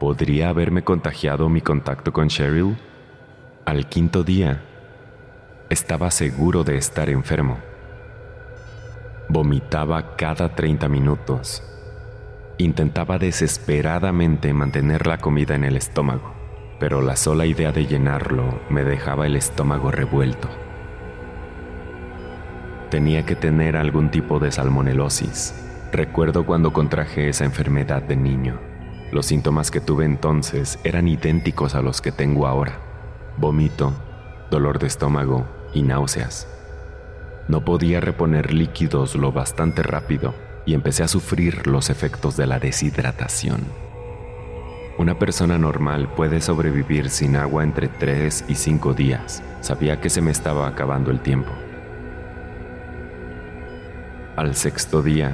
¿Podría 0.00 0.48
haberme 0.48 0.82
contagiado 0.82 1.50
mi 1.50 1.60
contacto 1.60 2.10
con 2.14 2.28
Cheryl? 2.28 2.74
Al 3.66 3.86
quinto 3.86 4.24
día, 4.24 4.62
estaba 5.68 6.10
seguro 6.10 6.64
de 6.64 6.78
estar 6.78 7.10
enfermo. 7.10 7.58
Vomitaba 9.28 10.16
cada 10.16 10.54
30 10.54 10.88
minutos. 10.88 11.62
Intentaba 12.56 13.18
desesperadamente 13.18 14.54
mantener 14.54 15.06
la 15.06 15.18
comida 15.18 15.54
en 15.54 15.64
el 15.64 15.76
estómago, 15.76 16.32
pero 16.80 17.02
la 17.02 17.16
sola 17.16 17.44
idea 17.44 17.72
de 17.72 17.84
llenarlo 17.84 18.58
me 18.70 18.84
dejaba 18.84 19.26
el 19.26 19.36
estómago 19.36 19.90
revuelto. 19.90 20.48
Tenía 22.96 23.26
que 23.26 23.36
tener 23.36 23.76
algún 23.76 24.10
tipo 24.10 24.38
de 24.38 24.50
salmonelosis. 24.50 25.54
Recuerdo 25.92 26.46
cuando 26.46 26.72
contraje 26.72 27.28
esa 27.28 27.44
enfermedad 27.44 28.00
de 28.00 28.16
niño. 28.16 28.58
Los 29.12 29.26
síntomas 29.26 29.70
que 29.70 29.82
tuve 29.82 30.06
entonces 30.06 30.78
eran 30.82 31.06
idénticos 31.06 31.74
a 31.74 31.82
los 31.82 32.00
que 32.00 32.10
tengo 32.10 32.46
ahora. 32.46 32.78
Vómito, 33.36 33.92
dolor 34.50 34.78
de 34.78 34.86
estómago 34.86 35.46
y 35.74 35.82
náuseas. 35.82 36.48
No 37.48 37.66
podía 37.66 38.00
reponer 38.00 38.54
líquidos 38.54 39.14
lo 39.14 39.30
bastante 39.30 39.82
rápido 39.82 40.34
y 40.64 40.72
empecé 40.72 41.02
a 41.02 41.08
sufrir 41.08 41.66
los 41.66 41.90
efectos 41.90 42.38
de 42.38 42.46
la 42.46 42.58
deshidratación. 42.58 43.60
Una 44.96 45.18
persona 45.18 45.58
normal 45.58 46.08
puede 46.16 46.40
sobrevivir 46.40 47.10
sin 47.10 47.36
agua 47.36 47.62
entre 47.62 47.88
3 47.88 48.46
y 48.48 48.54
5 48.54 48.94
días. 48.94 49.42
Sabía 49.60 50.00
que 50.00 50.08
se 50.08 50.22
me 50.22 50.30
estaba 50.30 50.66
acabando 50.66 51.10
el 51.10 51.20
tiempo. 51.20 51.52
Al 54.36 54.54
sexto 54.54 55.02
día, 55.02 55.32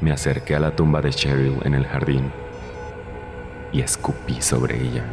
me 0.00 0.10
acerqué 0.10 0.56
a 0.56 0.58
la 0.58 0.74
tumba 0.74 1.00
de 1.00 1.10
Cheryl 1.10 1.60
en 1.62 1.76
el 1.76 1.86
jardín 1.86 2.32
y 3.70 3.82
escupí 3.82 4.42
sobre 4.42 4.82
ella. 4.82 5.04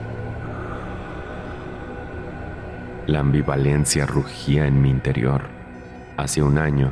La 3.05 3.19
ambivalencia 3.19 4.07
rugía 4.07 4.65
en 4.65 4.81
mi 4.81 4.89
interior. 4.89 5.43
Hace 6.17 6.41
un 6.41 6.57
año, 6.57 6.91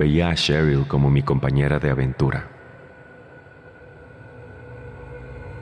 veía 0.00 0.30
a 0.30 0.34
Cheryl 0.34 0.88
como 0.88 1.10
mi 1.10 1.22
compañera 1.22 1.78
de 1.78 1.90
aventura. 1.90 2.48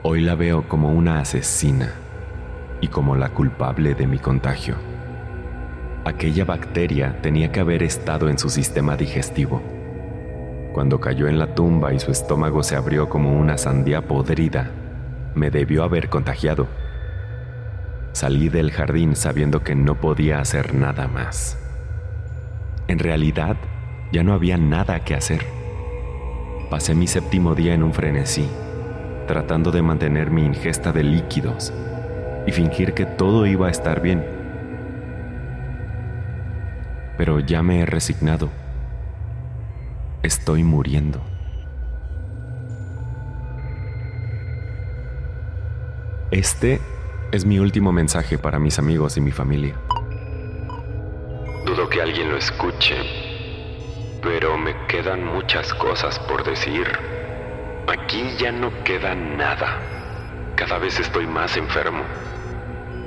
Hoy 0.01 0.21
la 0.21 0.33
veo 0.33 0.67
como 0.67 0.91
una 0.91 1.19
asesina 1.19 1.93
y 2.81 2.87
como 2.87 3.15
la 3.15 3.29
culpable 3.29 3.93
de 3.93 4.07
mi 4.07 4.17
contagio. 4.17 4.98
Aquella 6.05 6.45
bacteria 6.45 7.17
tenía 7.21 7.51
que 7.51 7.59
haber 7.59 7.83
estado 7.83 8.29
en 8.29 8.39
su 8.39 8.49
sistema 8.49 8.95
digestivo. 8.95 9.61
Cuando 10.73 10.99
cayó 10.99 11.27
en 11.27 11.37
la 11.37 11.53
tumba 11.55 11.93
y 11.93 11.99
su 11.99 12.11
estómago 12.11 12.63
se 12.63 12.75
abrió 12.75 13.09
como 13.09 13.37
una 13.37 13.57
sandía 13.57 14.07
podrida, 14.07 14.71
me 15.35 15.51
debió 15.51 15.83
haber 15.83 16.09
contagiado. 16.09 16.67
Salí 18.13 18.49
del 18.49 18.71
jardín 18.71 19.15
sabiendo 19.15 19.63
que 19.63 19.75
no 19.75 19.95
podía 19.95 20.39
hacer 20.39 20.73
nada 20.73 21.07
más. 21.07 21.57
En 22.87 22.99
realidad, 22.99 23.57
ya 24.11 24.23
no 24.23 24.33
había 24.33 24.57
nada 24.57 25.01
que 25.01 25.15
hacer. 25.15 25.45
Pasé 26.69 26.95
mi 26.95 27.07
séptimo 27.07 27.55
día 27.55 27.73
en 27.73 27.83
un 27.83 27.93
frenesí, 27.93 28.47
tratando 29.27 29.71
de 29.71 29.81
mantener 29.81 30.31
mi 30.31 30.45
ingesta 30.45 30.91
de 30.91 31.03
líquidos 31.03 31.73
y 32.47 32.51
fingir 32.51 32.93
que 32.93 33.05
todo 33.05 33.45
iba 33.45 33.67
a 33.67 33.71
estar 33.71 34.01
bien. 34.01 34.38
Pero 37.19 37.41
ya 37.41 37.61
me 37.61 37.81
he 37.81 37.85
resignado. 37.85 38.49
Estoy 40.23 40.63
muriendo. 40.63 41.19
Este 46.31 46.79
es 47.33 47.43
mi 47.43 47.59
último 47.59 47.91
mensaje 47.91 48.37
para 48.37 48.57
mis 48.57 48.79
amigos 48.79 49.17
y 49.17 49.21
mi 49.21 49.31
familia. 49.31 49.75
Dudo 51.65 51.89
que 51.89 52.01
alguien 52.01 52.29
lo 52.29 52.37
escuche, 52.37 52.95
pero 54.21 54.57
me 54.57 54.73
quedan 54.87 55.25
muchas 55.25 55.73
cosas 55.73 56.17
por 56.19 56.45
decir. 56.45 56.87
Aquí 57.89 58.23
ya 58.37 58.53
no 58.53 58.71
queda 58.85 59.13
nada. 59.13 59.81
Cada 60.55 60.77
vez 60.77 60.97
estoy 61.01 61.27
más 61.27 61.57
enfermo. 61.57 62.05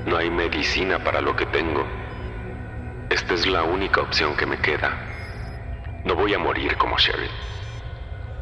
No 0.04 0.18
hay 0.18 0.30
medicina 0.30 1.02
para 1.02 1.22
lo 1.22 1.34
que 1.34 1.46
tengo. 1.46 2.01
Esta 3.12 3.34
es 3.34 3.46
la 3.46 3.62
única 3.62 4.00
opción 4.00 4.34
que 4.34 4.46
me 4.46 4.56
queda. 4.56 4.90
No 6.04 6.14
voy 6.14 6.32
a 6.32 6.38
morir 6.38 6.78
como 6.78 6.96
Sherry, 6.96 7.28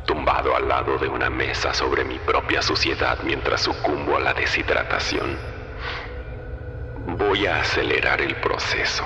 tumbado 0.06 0.54
al 0.54 0.68
lado 0.68 0.96
de 0.96 1.08
una 1.08 1.28
mesa 1.28 1.74
sobre 1.74 2.04
mi 2.04 2.20
propia 2.20 2.62
suciedad 2.62 3.18
mientras 3.24 3.62
sucumbo 3.62 4.16
a 4.16 4.20
la 4.20 4.32
deshidratación. 4.32 5.36
Voy 7.18 7.48
a 7.48 7.62
acelerar 7.62 8.20
el 8.20 8.36
proceso. 8.36 9.04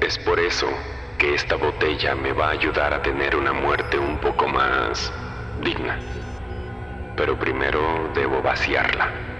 Es 0.00 0.20
por 0.20 0.38
eso 0.38 0.68
que 1.18 1.34
esta 1.34 1.56
botella 1.56 2.14
me 2.14 2.32
va 2.32 2.46
a 2.46 2.50
ayudar 2.50 2.94
a 2.94 3.02
tener 3.02 3.34
una 3.34 3.52
muerte 3.52 3.98
un 3.98 4.18
poco 4.18 4.46
más 4.46 5.12
digna. 5.64 5.98
Pero 7.16 7.36
primero 7.36 8.08
debo 8.14 8.40
vaciarla. 8.40 9.31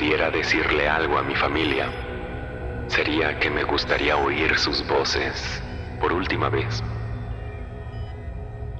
Pudiera 0.00 0.30
decirle 0.30 0.88
algo 0.88 1.18
a 1.18 1.22
mi 1.22 1.34
familia, 1.34 1.86
sería 2.88 3.38
que 3.38 3.50
me 3.50 3.64
gustaría 3.64 4.16
oír 4.16 4.58
sus 4.58 4.86
voces 4.88 5.62
por 6.00 6.10
última 6.10 6.48
vez. 6.48 6.82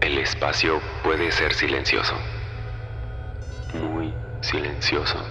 El 0.01 0.17
espacio 0.17 0.81
puede 1.05 1.31
ser 1.31 1.53
silencioso, 1.53 2.15
muy 3.75 4.15
silencioso. 4.41 5.23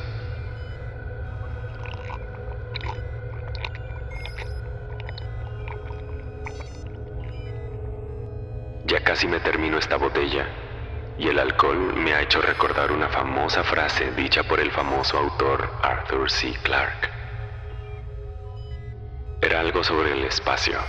Ya 8.85 9.03
casi 9.03 9.27
me 9.27 9.39
termino 9.39 9.79
esta 9.79 9.97
botella 9.97 10.68
y 11.19 11.27
el 11.27 11.37
alcohol 11.37 11.93
me 11.95 12.13
ha 12.13 12.21
hecho 12.21 12.41
recordar 12.41 12.93
una 12.93 13.09
famosa 13.09 13.61
frase 13.63 14.11
dicha 14.13 14.43
por 14.43 14.61
el 14.61 14.71
famoso 14.71 15.17
autor 15.17 15.69
Arthur 15.83 16.31
C. 16.31 16.53
Clarke. 16.63 17.09
Era 19.41 19.59
algo 19.59 19.83
sobre 19.83 20.13
el 20.13 20.23
espacio, 20.23 20.79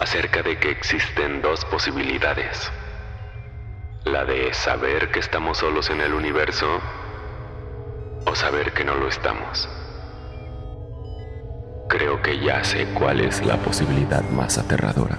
acerca 0.00 0.42
de 0.42 0.58
que 0.58 0.70
existen 0.70 1.42
dos 1.42 1.66
posibilidades, 1.66 2.72
la 4.04 4.24
de 4.24 4.54
saber 4.54 5.10
que 5.10 5.20
estamos 5.20 5.58
solos 5.58 5.90
en 5.90 6.00
el 6.00 6.14
universo 6.14 6.80
o 8.26 8.34
saber 8.34 8.72
que 8.72 8.84
no 8.84 8.94
lo 8.94 9.08
estamos. 9.08 9.68
Creo 11.90 12.22
que 12.22 12.38
ya 12.38 12.64
sé 12.64 12.86
cuál 12.94 13.20
es 13.20 13.44
la 13.44 13.58
posibilidad 13.58 14.22
más 14.30 14.56
aterradora. 14.56 15.18